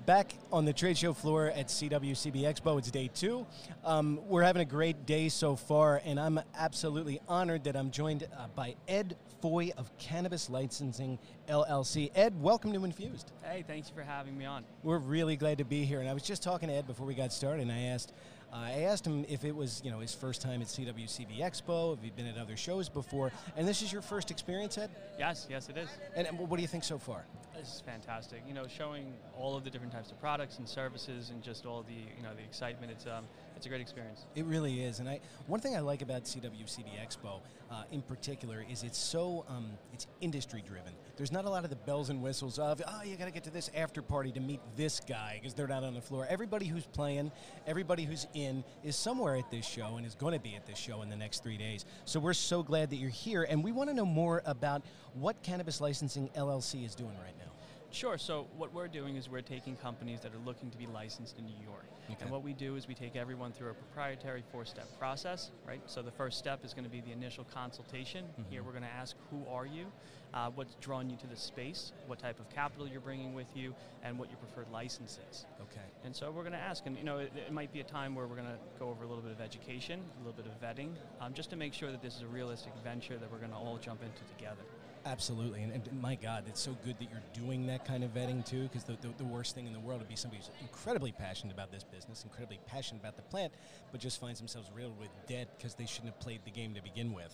Back 0.05 0.35
on 0.51 0.65
the 0.65 0.73
trade 0.73 0.99
show 0.99 1.13
floor 1.13 1.47
at 1.47 1.67
CWCB 1.67 2.43
Expo, 2.43 2.77
it's 2.77 2.91
day 2.91 3.09
two. 3.11 3.47
Um, 3.83 4.19
we're 4.27 4.43
having 4.43 4.61
a 4.61 4.65
great 4.65 5.07
day 5.07 5.29
so 5.29 5.55
far, 5.55 5.99
and 6.05 6.19
I'm 6.19 6.39
absolutely 6.55 7.21
honored 7.27 7.63
that 7.63 7.75
I'm 7.75 7.89
joined 7.89 8.27
uh, 8.37 8.45
by 8.55 8.75
Ed 8.87 9.15
Foy 9.41 9.71
of 9.77 9.89
Cannabis 9.97 10.47
Licensing 10.47 11.17
LLC. 11.49 12.11
Ed, 12.13 12.39
welcome 12.39 12.71
to 12.73 12.85
Infused. 12.85 13.31
Hey, 13.41 13.63
thanks 13.65 13.89
for 13.89 14.03
having 14.03 14.37
me 14.37 14.45
on. 14.45 14.63
We're 14.83 14.99
really 14.99 15.37
glad 15.37 15.57
to 15.57 15.65
be 15.65 15.85
here, 15.85 16.01
and 16.01 16.07
I 16.07 16.13
was 16.13 16.21
just 16.21 16.43
talking 16.43 16.69
to 16.69 16.75
Ed 16.75 16.85
before 16.85 17.07
we 17.07 17.15
got 17.15 17.33
started, 17.33 17.63
and 17.63 17.71
I 17.71 17.85
asked, 17.85 18.13
I 18.55 18.83
asked 18.83 19.05
him 19.05 19.25
if 19.27 19.43
it 19.43 19.53
was, 19.53 19.81
you 19.83 19.91
know, 19.91 19.99
his 19.99 20.13
first 20.13 20.41
time 20.41 20.61
at 20.61 20.67
CWCB 20.67 21.39
Expo, 21.39 21.93
if 21.93 22.01
he'd 22.01 22.15
been 22.15 22.25
at 22.25 22.37
other 22.37 22.55
shows 22.55 22.87
before, 22.87 23.31
and 23.57 23.67
this 23.67 23.81
is 23.81 23.91
your 23.91 24.01
first 24.01 24.31
experience, 24.31 24.77
Ed? 24.77 24.89
Yes, 25.19 25.45
yes, 25.49 25.67
it 25.67 25.77
is. 25.77 25.89
And, 26.15 26.25
and 26.27 26.39
what 26.39 26.55
do 26.55 26.61
you 26.61 26.67
think 26.67 26.85
so 26.85 26.97
far? 26.97 27.25
This 27.57 27.73
is 27.73 27.81
fantastic. 27.81 28.43
You 28.47 28.53
know, 28.53 28.65
showing 28.67 29.13
all 29.37 29.57
of 29.57 29.63
the 29.65 29.69
different 29.69 29.91
types 29.91 30.11
of 30.11 30.19
products 30.21 30.57
and 30.59 30.67
services, 30.67 31.31
and 31.31 31.43
just 31.43 31.65
all 31.65 31.83
the, 31.83 31.93
you 31.93 32.23
know, 32.23 32.33
the 32.33 32.43
excitement. 32.43 32.91
It's 32.91 33.05
um, 33.05 33.25
it's 33.55 33.65
a 33.65 33.69
great 33.69 33.81
experience. 33.81 34.25
It 34.35 34.45
really 34.45 34.83
is, 34.83 34.99
and 34.99 35.07
I 35.07 35.19
one 35.47 35.59
thing 35.59 35.75
I 35.75 35.79
like 35.79 36.01
about 36.01 36.23
CWCB 36.23 36.85
Expo 37.03 37.39
uh, 37.71 37.83
in 37.91 38.01
particular 38.01 38.65
is 38.69 38.83
it's 38.83 38.97
so 38.97 39.45
um, 39.47 39.71
it's 39.93 40.07
industry 40.21 40.63
driven. 40.65 40.93
There's 41.17 41.31
not 41.31 41.45
a 41.45 41.49
lot 41.49 41.63
of 41.63 41.69
the 41.69 41.75
bells 41.77 42.09
and 42.09 42.21
whistles 42.21 42.59
of 42.59 42.81
oh 42.87 43.03
you 43.03 43.15
got 43.15 43.25
to 43.25 43.31
get 43.31 43.43
to 43.45 43.49
this 43.49 43.69
after 43.75 44.01
party 44.01 44.31
to 44.33 44.39
meet 44.39 44.59
this 44.75 44.99
guy 44.99 45.39
because 45.39 45.53
they're 45.53 45.67
not 45.67 45.83
on 45.83 45.93
the 45.93 46.01
floor. 46.01 46.27
Everybody 46.29 46.65
who's 46.65 46.85
playing, 46.85 47.31
everybody 47.65 48.03
who's 48.03 48.27
in 48.33 48.63
is 48.83 48.95
somewhere 48.95 49.35
at 49.35 49.49
this 49.49 49.65
show 49.65 49.95
and 49.97 50.05
is 50.05 50.15
going 50.15 50.33
to 50.33 50.39
be 50.39 50.55
at 50.55 50.65
this 50.65 50.77
show 50.77 51.01
in 51.01 51.09
the 51.09 51.15
next 51.15 51.43
three 51.43 51.57
days. 51.57 51.85
So 52.05 52.19
we're 52.19 52.33
so 52.33 52.63
glad 52.63 52.89
that 52.89 52.97
you're 52.97 53.09
here, 53.09 53.43
and 53.43 53.63
we 53.63 53.71
want 53.71 53.89
to 53.89 53.95
know 53.95 54.05
more 54.05 54.41
about 54.45 54.83
what 55.13 55.41
Cannabis 55.43 55.79
Licensing 55.79 56.29
LLC 56.35 56.85
is 56.85 56.95
doing 56.95 57.15
right 57.23 57.37
now. 57.39 57.54
Sure. 57.95 58.17
So 58.17 58.47
what 58.57 58.73
we're 58.73 58.89
doing 58.89 59.15
is 59.15 59.29
we're 59.29 59.39
taking 59.39 59.77
companies 59.77 60.19
that 60.19 60.33
are 60.33 60.45
looking 60.45 60.69
to 60.69 60.77
be 60.77 60.85
licensed 60.85 61.39
in 61.39 61.45
New 61.45 61.63
York. 61.63 61.85
Okay. 62.11 62.17
And 62.19 62.29
what 62.29 62.43
we 62.43 62.51
do 62.51 62.75
is 62.75 62.89
we 62.89 62.93
take 62.93 63.15
everyone 63.15 63.53
through 63.53 63.69
a 63.69 63.73
proprietary 63.73 64.43
four-step 64.51 64.85
process, 64.99 65.51
right? 65.65 65.79
So 65.85 66.01
the 66.01 66.11
first 66.11 66.37
step 66.37 66.65
is 66.65 66.73
going 66.73 66.83
to 66.83 66.89
be 66.89 66.99
the 66.99 67.13
initial 67.13 67.45
consultation. 67.45 68.25
Mm-hmm. 68.25 68.51
Here 68.51 68.63
we're 68.63 68.73
going 68.73 68.83
to 68.83 68.89
ask 68.89 69.15
who 69.31 69.45
are 69.49 69.65
you, 69.65 69.85
uh, 70.33 70.49
what's 70.55 70.75
drawn 70.81 71.09
you 71.09 71.15
to 71.15 71.27
the 71.27 71.37
space, 71.37 71.93
what 72.05 72.19
type 72.19 72.37
of 72.37 72.49
capital 72.49 72.85
you're 72.85 72.99
bringing 72.99 73.33
with 73.33 73.47
you, 73.55 73.73
and 74.03 74.19
what 74.19 74.29
your 74.29 74.39
preferred 74.39 74.69
license 74.73 75.17
is. 75.31 75.45
Okay. 75.61 75.87
And 76.03 76.13
so 76.13 76.31
we're 76.31 76.43
going 76.43 76.51
to 76.51 76.59
ask, 76.59 76.85
and 76.87 76.97
you 76.97 77.05
know, 77.05 77.19
it, 77.19 77.31
it, 77.47 77.53
might 77.53 77.71
be 77.71 77.79
a 77.79 77.85
time 77.85 78.13
where 78.13 78.27
we're 78.27 78.35
going 78.35 78.49
to 78.49 78.59
go 78.77 78.89
over 78.89 79.05
a 79.05 79.07
little 79.07 79.23
bit 79.23 79.31
of 79.31 79.39
education, 79.39 80.01
a 80.17 80.27
little 80.27 80.43
bit 80.43 80.47
of 80.47 80.61
vetting, 80.61 80.89
um, 81.21 81.33
just 81.33 81.49
to 81.51 81.55
make 81.55 81.73
sure 81.73 81.91
that 81.91 82.01
this 82.01 82.17
is 82.17 82.23
a 82.23 82.27
realistic 82.27 82.73
venture 82.83 83.17
that 83.17 83.31
we're 83.31 83.39
going 83.39 83.51
to 83.51 83.57
all 83.57 83.77
jump 83.77 84.01
into 84.03 84.21
together. 84.37 84.65
Absolutely, 85.05 85.61
and, 85.61 85.71
and, 85.71 86.01
my 86.01 86.15
God, 86.15 86.45
it's 86.47 86.59
so 86.59 86.75
good 86.83 86.97
that 86.97 87.07
you're 87.11 87.45
doing 87.45 87.67
that 87.67 87.85
kind 87.85 88.03
of 88.03 88.11
vetting 88.15 88.43
too. 88.43 88.63
Because 88.63 88.83
the, 88.85 88.97
the, 89.01 89.09
the, 89.19 89.23
worst 89.23 89.53
thing 89.53 89.67
in 89.67 89.73
the 89.73 89.79
world 89.79 89.99
would 89.99 90.09
be 90.09 90.15
somebody 90.15 90.41
who's 90.41 90.49
incredibly 90.61 91.11
passionate 91.11 91.53
about 91.53 91.71
this 91.71 91.83
business, 91.83 92.23
incredibly 92.23 92.59
passionate 92.65 93.01
about 93.01 93.15
the 93.15 93.21
plant, 93.21 93.53
but 93.91 94.01
just 94.01 94.19
finds 94.19 94.39
themselves 94.39 94.67
riddled 94.75 94.99
with 94.99 95.09
debt 95.27 95.47
because 95.57 95.75
they 95.75 95.85
shouldn't 95.85 96.11
have 96.11 96.19
played 96.19 96.39
the 96.43 96.49
game 96.49 96.73
to 96.73 96.81
begin 96.81 97.13
with. 97.13 97.31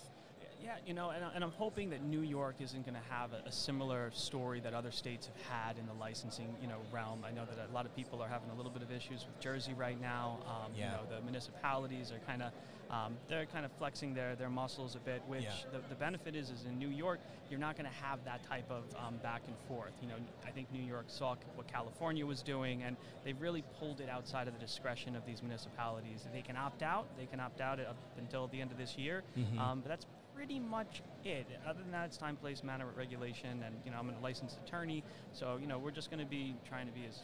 Yeah, 0.62 0.75
you 0.86 0.93
know, 0.93 1.10
and, 1.10 1.23
and 1.34 1.43
I'm 1.43 1.51
hoping 1.51 1.89
that 1.89 2.03
New 2.03 2.21
York 2.21 2.55
isn't 2.60 2.86
going 2.86 2.93
to 2.93 3.13
have 3.13 3.31
a, 3.34 3.47
a, 3.47 3.51
similar 3.51 4.12
story 4.13 4.60
that 4.60 4.75
other 4.75 4.91
states 4.91 5.27
have 5.27 5.57
had 5.57 5.77
in 5.79 5.88
the 5.88 5.93
licensing, 5.93 6.53
you 6.62 6.67
know, 6.67 6.77
realm. 6.91 7.25
I 7.25 7.31
know 7.31 7.45
that 7.45 7.67
a 7.67 7.73
lot 7.73 7.86
of 7.86 7.95
people 7.95 8.21
are 8.21 8.27
having 8.27 8.49
a 8.51 8.53
little 8.53 8.71
bit 8.71 8.84
of 8.84 8.91
issues 8.91 9.25
with 9.25 9.39
Jersey 9.39 9.73
right 9.73 9.99
now. 9.99 10.38
Um, 10.45 10.71
yeah. 10.77 10.86
You 10.86 10.91
know, 10.91 11.15
the 11.15 11.21
municipalities 11.23 12.12
are 12.12 12.19
kind 12.27 12.43
of 12.43 12.51
um, 12.91 13.15
they're 13.30 13.45
kind 13.45 13.65
of 13.65 13.71
flexing 13.80 14.13
their, 14.13 14.36
their 14.36 14.49
muscles 14.49 14.95
a 14.95 14.99
bit, 14.99 15.21
which 15.27 15.43
yeah. 15.43 15.51
the, 15.71 15.80
the 15.88 15.95
benefit 15.95 16.36
is 16.36 16.49
is 16.49 16.65
in 16.65 16.77
New 16.77 16.89
York, 16.89 17.19
you're 17.49 17.60
not 17.60 17.77
going 17.77 17.89
to 17.89 18.06
have 18.06 18.23
that 18.25 18.45
type 18.47 18.69
of 18.69 18.84
um, 18.95 19.15
back 19.23 19.43
and 19.47 19.56
forth. 19.67 19.93
You 20.01 20.10
know, 20.10 20.15
I 20.45 20.51
think 20.51 20.71
New 20.73 20.84
York 20.84 21.06
saw 21.08 21.36
what 21.56 21.67
California 21.67 22.25
was 22.25 22.41
doing, 22.41 22.84
and 22.84 22.97
they've 23.23 23.39
really 23.39 23.63
pulled 23.80 24.01
it 24.01 24.10
outside 24.10 24.47
of 24.47 24.54
the 24.54 24.60
discretion 24.60 25.15
of 25.15 25.25
these 25.25 25.41
municipalities. 25.41 26.27
They 26.34 26.41
can 26.41 26.58
opt 26.58 26.84
out. 26.84 27.08
They 27.17 27.25
can 27.25 27.39
opt 27.39 27.62
out 27.62 27.80
up 27.80 27.95
until 28.17 28.47
the 28.47 28.60
end 28.60 28.71
of 28.71 28.77
this 28.77 28.97
year, 28.97 29.23
mm-hmm. 29.38 29.58
um, 29.58 29.80
but 29.80 29.88
that's 29.88 30.06
pretty 30.36 30.60
much 30.60 31.01
it. 31.23 31.45
Other 31.65 31.80
than 31.80 31.91
that, 31.91 32.08
it's 32.08 32.17
time, 32.17 32.36
place, 32.36 32.63
manner, 32.63 32.88
regulation, 32.97 33.63
and 33.65 33.75
you 33.86 33.91
know, 33.91 33.97
I'm 33.99 34.10
a 34.10 34.19
licensed 34.21 34.58
attorney, 34.65 35.04
so 35.32 35.58
you 35.62 35.67
know, 35.67 35.80
we're 35.80 35.91
just 35.91 36.10
going 36.10 36.23
to 36.23 36.30
be 36.30 36.56
trying 36.67 36.88
to 36.88 36.93
be 36.93 37.06
as 37.08 37.19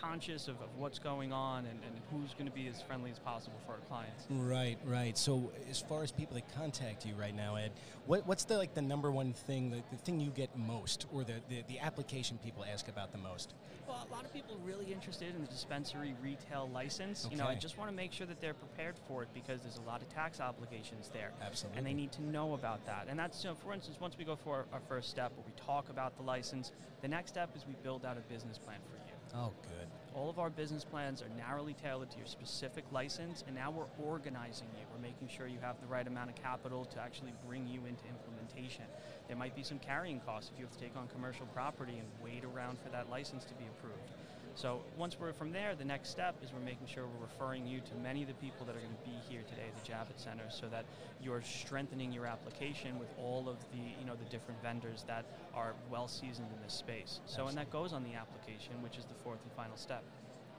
conscious 0.00 0.48
of, 0.48 0.56
of 0.60 0.68
what's 0.76 0.98
going 0.98 1.32
on 1.32 1.66
and, 1.66 1.80
and 1.84 2.00
who's 2.10 2.32
going 2.34 2.46
to 2.46 2.52
be 2.52 2.68
as 2.68 2.82
friendly 2.82 3.10
as 3.10 3.18
possible 3.18 3.58
for 3.66 3.72
our 3.72 3.78
clients. 3.88 4.24
Right, 4.30 4.78
right. 4.84 5.16
So 5.16 5.52
as 5.70 5.80
far 5.80 6.02
as 6.02 6.12
people 6.12 6.34
that 6.34 6.54
contact 6.54 7.06
you 7.06 7.14
right 7.14 7.34
now, 7.34 7.56
Ed, 7.56 7.72
what, 8.06 8.26
what's 8.26 8.44
the 8.44 8.56
like 8.56 8.74
the 8.74 8.82
number 8.82 9.10
one 9.10 9.32
thing, 9.32 9.70
the, 9.70 9.82
the 9.90 9.96
thing 9.98 10.20
you 10.20 10.30
get 10.30 10.56
most, 10.56 11.06
or 11.12 11.24
the, 11.24 11.34
the, 11.48 11.62
the 11.68 11.78
application 11.78 12.38
people 12.42 12.64
ask 12.64 12.88
about 12.88 13.12
the 13.12 13.18
most? 13.18 13.54
Well, 13.86 14.06
a 14.08 14.12
lot 14.12 14.24
of 14.24 14.32
people 14.32 14.54
are 14.54 14.66
really 14.66 14.92
interested 14.92 15.34
in 15.34 15.40
the 15.40 15.48
dispensary 15.48 16.14
retail 16.22 16.68
license. 16.74 17.24
Okay. 17.24 17.34
You 17.34 17.40
know, 17.40 17.48
I 17.48 17.54
just 17.54 17.78
want 17.78 17.90
to 17.90 17.96
make 17.96 18.12
sure 18.12 18.26
that 18.26 18.40
they're 18.40 18.54
prepared 18.54 18.96
for 19.08 19.22
it 19.22 19.28
because 19.32 19.62
there's 19.62 19.78
a 19.78 19.88
lot 19.88 20.02
of 20.02 20.08
tax 20.10 20.40
obligations 20.40 21.10
there. 21.12 21.32
Absolutely. 21.42 21.78
And 21.78 21.86
they 21.86 21.94
need 21.94 22.12
to 22.12 22.22
know 22.22 22.54
about 22.54 22.84
that. 22.86 23.06
And 23.08 23.18
that's, 23.18 23.42
you 23.42 23.50
know, 23.50 23.56
for 23.56 23.72
instance, 23.72 23.96
once 24.00 24.18
we 24.18 24.24
go 24.24 24.36
for 24.36 24.56
our, 24.56 24.64
our 24.74 24.80
first 24.88 25.08
step 25.08 25.32
where 25.36 25.46
we 25.46 25.52
talk 25.56 25.88
about 25.88 26.16
the 26.16 26.22
license, 26.22 26.72
the 27.00 27.08
next 27.08 27.30
step 27.30 27.50
is 27.56 27.64
we 27.66 27.74
build 27.82 28.04
out 28.04 28.16
a 28.18 28.32
business 28.32 28.58
plan 28.58 28.78
for. 28.90 28.97
Oh, 29.34 29.52
good. 29.62 29.88
All 30.14 30.30
of 30.30 30.38
our 30.38 30.50
business 30.50 30.84
plans 30.84 31.22
are 31.22 31.28
narrowly 31.36 31.74
tailored 31.74 32.10
to 32.10 32.18
your 32.18 32.26
specific 32.26 32.84
license, 32.90 33.44
and 33.46 33.54
now 33.54 33.70
we're 33.70 33.90
organizing 34.04 34.68
you. 34.74 34.84
We're 34.90 35.02
making 35.02 35.28
sure 35.28 35.46
you 35.46 35.58
have 35.60 35.76
the 35.80 35.86
right 35.86 36.06
amount 36.06 36.30
of 36.30 36.36
capital 36.36 36.84
to 36.86 37.00
actually 37.00 37.32
bring 37.46 37.66
you 37.68 37.84
into 37.84 38.04
implementation. 38.08 38.84
There 39.28 39.36
might 39.36 39.54
be 39.54 39.62
some 39.62 39.78
carrying 39.78 40.20
costs 40.20 40.50
if 40.50 40.58
you 40.58 40.64
have 40.64 40.72
to 40.72 40.80
take 40.80 40.96
on 40.96 41.08
commercial 41.08 41.46
property 41.46 41.98
and 41.98 42.08
wait 42.22 42.42
around 42.42 42.78
for 42.80 42.88
that 42.88 43.10
license 43.10 43.44
to 43.44 43.54
be 43.54 43.66
approved. 43.68 44.10
So 44.58 44.80
once 44.96 45.16
we're 45.20 45.32
from 45.32 45.52
there, 45.52 45.76
the 45.76 45.84
next 45.84 46.08
step 46.08 46.34
is 46.42 46.52
we're 46.52 46.58
making 46.58 46.88
sure 46.88 47.04
we're 47.04 47.26
referring 47.26 47.64
you 47.64 47.78
to 47.78 47.94
many 48.02 48.22
of 48.22 48.28
the 48.28 48.34
people 48.34 48.66
that 48.66 48.74
are 48.74 48.80
going 48.80 48.90
to 48.90 49.08
be 49.08 49.16
here 49.32 49.42
today 49.48 49.62
at 49.68 49.84
the 49.84 49.88
Javits 49.88 50.24
Center 50.24 50.50
so 50.50 50.66
that 50.66 50.84
you're 51.22 51.42
strengthening 51.42 52.10
your 52.10 52.26
application 52.26 52.98
with 52.98 53.06
all 53.22 53.48
of 53.48 53.56
the, 53.70 53.78
you 53.78 54.04
know, 54.04 54.16
the 54.16 54.28
different 54.30 54.60
vendors 54.60 55.04
that 55.06 55.24
are 55.54 55.74
well 55.88 56.08
seasoned 56.08 56.48
in 56.52 56.60
this 56.60 56.74
space. 56.74 57.20
So, 57.26 57.42
Absolutely. 57.42 57.48
and 57.50 57.58
that 57.58 57.70
goes 57.70 57.92
on 57.92 58.02
the 58.02 58.14
application, 58.14 58.82
which 58.82 58.98
is 58.98 59.04
the 59.04 59.14
fourth 59.22 59.38
and 59.44 59.52
final 59.52 59.76
step. 59.76 60.02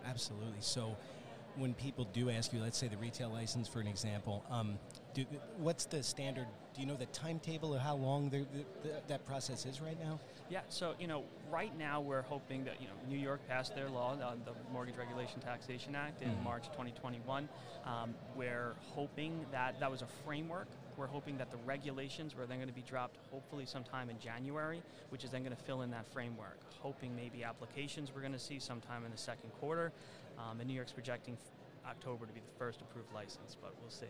Absolutely. 0.06 0.62
So 0.62 0.96
when 1.58 1.74
people 1.74 2.08
do 2.14 2.30
ask 2.30 2.54
you, 2.54 2.62
let's 2.62 2.78
say 2.78 2.88
the 2.88 2.96
retail 2.96 3.30
license 3.30 3.68
for 3.68 3.82
an 3.82 3.88
example, 3.88 4.46
um, 4.50 4.80
do, 5.14 5.26
what's 5.58 5.86
the 5.86 6.04
standard? 6.04 6.46
Do 6.74 6.82
you 6.82 6.88
know 6.88 6.96
the 6.96 7.08
timetable 7.08 7.74
or 7.76 7.80
how 7.80 7.96
long 7.96 8.30
the, 8.30 8.46
the, 8.84 8.92
that 9.08 9.26
process 9.26 9.66
is 9.66 9.82
right 9.82 10.00
now? 10.00 10.20
Yeah, 10.50 10.62
so 10.70 10.94
you 11.00 11.08
know, 11.08 11.24
right 11.52 11.76
now 11.78 12.02
we're 12.02 12.24
hoping 12.24 12.64
that 12.66 12.82
you 12.82 12.88
know 12.88 12.94
New 13.08 13.18
York 13.18 13.40
passed 13.48 13.76
their 13.76 13.90
law, 13.90 14.14
uh, 14.14 14.34
the 14.46 14.52
Marijuana 14.76 14.98
Regulation 14.98 15.40
Taxation 15.42 15.96
Act, 15.96 16.22
in 16.22 16.30
mm-hmm. 16.30 16.44
March 16.44 16.66
2021. 16.70 17.48
Um, 17.86 18.14
we're 18.36 18.74
hoping 18.94 19.46
that 19.52 19.80
that 19.80 19.92
was 19.92 20.02
a 20.02 20.08
framework. 20.26 20.68
We're 20.98 21.08
hoping 21.08 21.38
that 21.38 21.50
the 21.50 21.58
regulations 21.66 22.36
were 22.36 22.46
then 22.46 22.58
going 22.58 22.68
to 22.68 22.74
be 22.74 22.82
dropped, 22.82 23.18
hopefully 23.32 23.66
sometime 23.66 24.10
in 24.10 24.20
January, 24.20 24.82
which 25.10 25.24
is 25.24 25.32
then 25.32 25.44
going 25.44 25.56
to 25.56 25.64
fill 25.64 25.82
in 25.84 25.92
that 25.92 26.06
framework. 26.12 26.60
Hoping 26.80 27.16
maybe 27.16 27.44
applications 27.44 28.12
we're 28.14 28.22
going 28.22 28.34
to 28.34 28.40
see 28.40 28.60
sometime 28.60 29.06
in 29.06 29.12
the 29.12 29.18
second 29.18 29.52
quarter. 29.60 29.92
Um, 30.38 30.60
and 30.60 30.68
New 30.68 30.76
York's 30.76 30.92
projecting 30.92 31.38
October 31.86 32.26
to 32.26 32.34
be 32.34 32.40
the 32.40 32.58
first 32.58 32.82
approved 32.82 33.14
license, 33.14 33.56
but 33.62 33.74
we'll 33.82 33.92
see. 33.92 34.08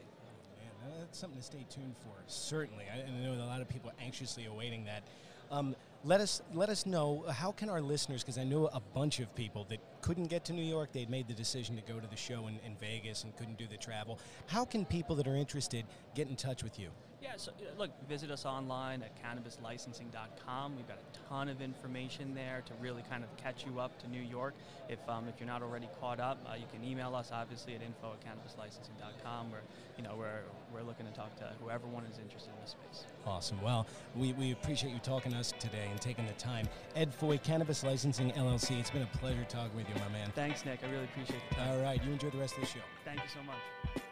That's 1.00 1.18
something 1.18 1.40
to 1.40 1.46
stay 1.46 1.66
tuned 1.70 1.96
for. 2.04 2.14
Certainly, 2.28 2.86
I, 2.94 3.02
I 3.02 3.24
know 3.24 3.34
a 3.34 3.46
lot 3.46 3.62
of 3.62 3.70
people 3.70 3.90
are 3.90 4.04
anxiously 4.04 4.46
awaiting 4.46 4.86
that. 4.86 5.04
Um, 5.52 5.76
let 6.06 6.22
us 6.22 6.42
let 6.54 6.70
us 6.70 6.86
know 6.86 7.26
uh, 7.28 7.34
how 7.34 7.52
can 7.52 7.70
our 7.70 7.82
listeners 7.82 8.24
because 8.24 8.38
I 8.38 8.44
know 8.44 8.68
a 8.68 8.80
bunch 8.80 9.20
of 9.20 9.34
people 9.36 9.66
that 9.70 9.80
couldn't 10.02 10.28
get 10.28 10.46
to 10.46 10.54
New 10.54 10.64
York. 10.64 10.92
They'd 10.94 11.10
made 11.10 11.28
the 11.28 11.34
decision 11.34 11.76
to 11.76 11.82
go 11.82 12.00
to 12.00 12.08
the 12.08 12.16
show 12.16 12.48
in, 12.48 12.60
in 12.66 12.76
Vegas 12.80 13.24
and 13.24 13.36
couldn't 13.36 13.58
do 13.58 13.68
the 13.68 13.78
travel. 13.78 14.20
How 14.48 14.64
can 14.64 14.86
people 14.86 15.16
that 15.16 15.28
are 15.28 15.36
interested 15.36 15.86
get 16.16 16.30
in 16.30 16.36
touch 16.36 16.64
with 16.64 16.80
you? 16.80 16.90
Yeah, 17.22 17.34
so 17.36 17.52
look, 17.78 17.92
visit 18.08 18.32
us 18.32 18.46
online 18.46 19.04
at 19.04 19.12
cannabislicensing.com. 19.22 20.76
We've 20.76 20.88
got 20.88 20.98
a 20.98 21.30
ton 21.30 21.50
of 21.50 21.62
information 21.62 22.34
there 22.34 22.64
to 22.66 22.74
really 22.82 23.04
kind 23.10 23.24
of 23.24 23.36
catch 23.38 23.66
you 23.66 23.80
up 23.80 24.00
to 24.00 24.08
New 24.10 24.22
York. 24.22 24.54
If, 24.88 25.00
um, 25.10 25.28
if 25.28 25.36
you're 25.40 25.48
not 25.48 25.62
already 25.62 25.90
caught 26.00 26.20
up, 26.20 26.38
uh, 26.50 26.56
you 26.56 26.66
can 26.72 26.84
email 26.84 27.16
us 27.16 27.32
obviously 27.34 27.76
at 27.76 27.82
info 27.82 28.14
at 28.14 28.22
cannabislicensing.com. 28.22 29.52
We're, 29.52 29.58
you 29.98 30.04
know, 30.04 30.16
we're, 30.18 30.44
we're 30.74 30.84
looking 30.84 31.06
to 31.08 31.12
talk 31.12 31.36
to 31.38 31.52
whoever 31.62 31.88
one 31.88 32.06
is 32.06 32.20
interested 32.20 32.52
in 32.54 32.62
this 32.62 32.72
space. 32.72 33.06
Awesome. 33.26 33.62
Well, 33.62 33.86
we, 34.16 34.34
we 34.34 34.54
appreciate 34.54 34.94
you 34.94 35.00
talking 35.00 35.34
to 35.34 35.38
us 35.40 35.54
today 35.60 35.88
and 35.92 36.00
taking 36.00 36.26
the 36.26 36.34
time. 36.34 36.68
Ed 36.96 37.14
Foy, 37.14 37.38
Cannabis 37.38 37.84
Licensing 37.84 38.32
LLC. 38.32 38.80
It's 38.80 38.92
been 38.92 39.02
a 39.02 39.18
pleasure 39.18 39.46
talking 39.50 39.76
with 39.76 39.90
you, 39.90 39.96
my 39.96 40.10
man. 40.10 40.32
Thanks, 40.36 40.64
Nick. 40.64 40.80
I 40.84 40.90
really 40.90 41.06
appreciate 41.06 41.42
the 41.50 41.56
time. 41.56 41.70
All 41.72 41.84
right. 41.84 42.02
You 42.04 42.14
enjoy 42.14 42.30
the 42.30 42.38
rest 42.38 42.56
of 42.56 42.62
the 42.62 42.68
show. 42.68 42.80
Thank 43.04 43.22
you 43.22 43.30
so 43.34 43.44
much. 43.44 44.04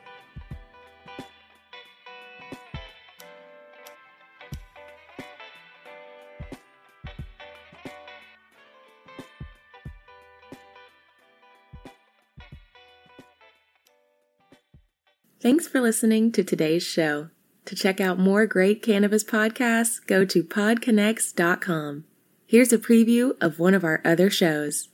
Thanks 15.47 15.65
for 15.65 15.79
listening 15.79 16.33
to 16.33 16.43
today's 16.43 16.83
show. 16.83 17.29
To 17.67 17.73
check 17.73 18.01
out 18.01 18.19
more 18.19 18.45
great 18.45 18.83
cannabis 18.83 19.23
podcasts, 19.23 20.05
go 20.05 20.25
to 20.25 20.43
podconnects.com. 20.43 22.03
Here's 22.45 22.73
a 22.73 22.77
preview 22.77 23.31
of 23.39 23.57
one 23.57 23.73
of 23.73 23.85
our 23.85 24.01
other 24.03 24.29
shows. 24.29 24.89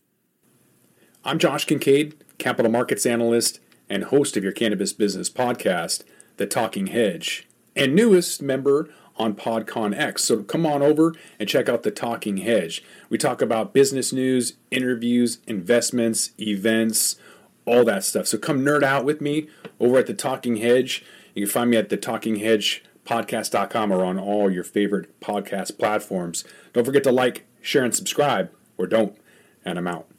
I'm 1.25 1.39
Josh 1.39 1.65
Kincaid, 1.65 2.23
capital 2.37 2.69
markets 2.71 3.07
analyst 3.07 3.61
and 3.89 4.03
host 4.03 4.37
of 4.37 4.43
your 4.43 4.53
cannabis 4.53 4.93
business 4.93 5.27
podcast, 5.27 6.03
The 6.37 6.45
Talking 6.45 6.85
Hedge, 6.85 7.47
and 7.75 7.95
newest 7.95 8.39
member 8.39 8.93
on 9.15 9.33
PodCon 9.33 9.97
X. 9.97 10.23
So 10.23 10.43
come 10.43 10.67
on 10.67 10.83
over 10.83 11.15
and 11.39 11.49
check 11.49 11.67
out 11.67 11.81
The 11.81 11.89
Talking 11.89 12.37
Hedge. 12.37 12.83
We 13.09 13.17
talk 13.17 13.41
about 13.41 13.73
business 13.73 14.13
news, 14.13 14.53
interviews, 14.69 15.39
investments, 15.47 16.29
events, 16.39 17.15
all 17.65 17.83
that 17.85 18.03
stuff. 18.03 18.27
So 18.27 18.37
come 18.37 18.61
nerd 18.61 18.83
out 18.83 19.05
with 19.05 19.21
me 19.21 19.47
over 19.79 19.97
at 19.99 20.07
the 20.07 20.13
Talking 20.13 20.57
Hedge. 20.57 21.03
You 21.33 21.45
can 21.45 21.51
find 21.51 21.69
me 21.69 21.77
at 21.77 21.89
the 21.89 21.97
Talking 21.97 22.37
Hedge 22.37 22.83
podcast.com 23.05 23.91
or 23.91 24.03
on 24.05 24.17
all 24.17 24.49
your 24.49 24.63
favorite 24.63 25.19
podcast 25.19 25.77
platforms. 25.77 26.43
Don't 26.71 26.85
forget 26.85 27.03
to 27.03 27.11
like, 27.11 27.45
share, 27.61 27.83
and 27.83 27.93
subscribe, 27.93 28.49
or 28.77 28.87
don't. 28.87 29.15
And 29.65 29.77
I'm 29.77 29.87
out. 29.87 30.12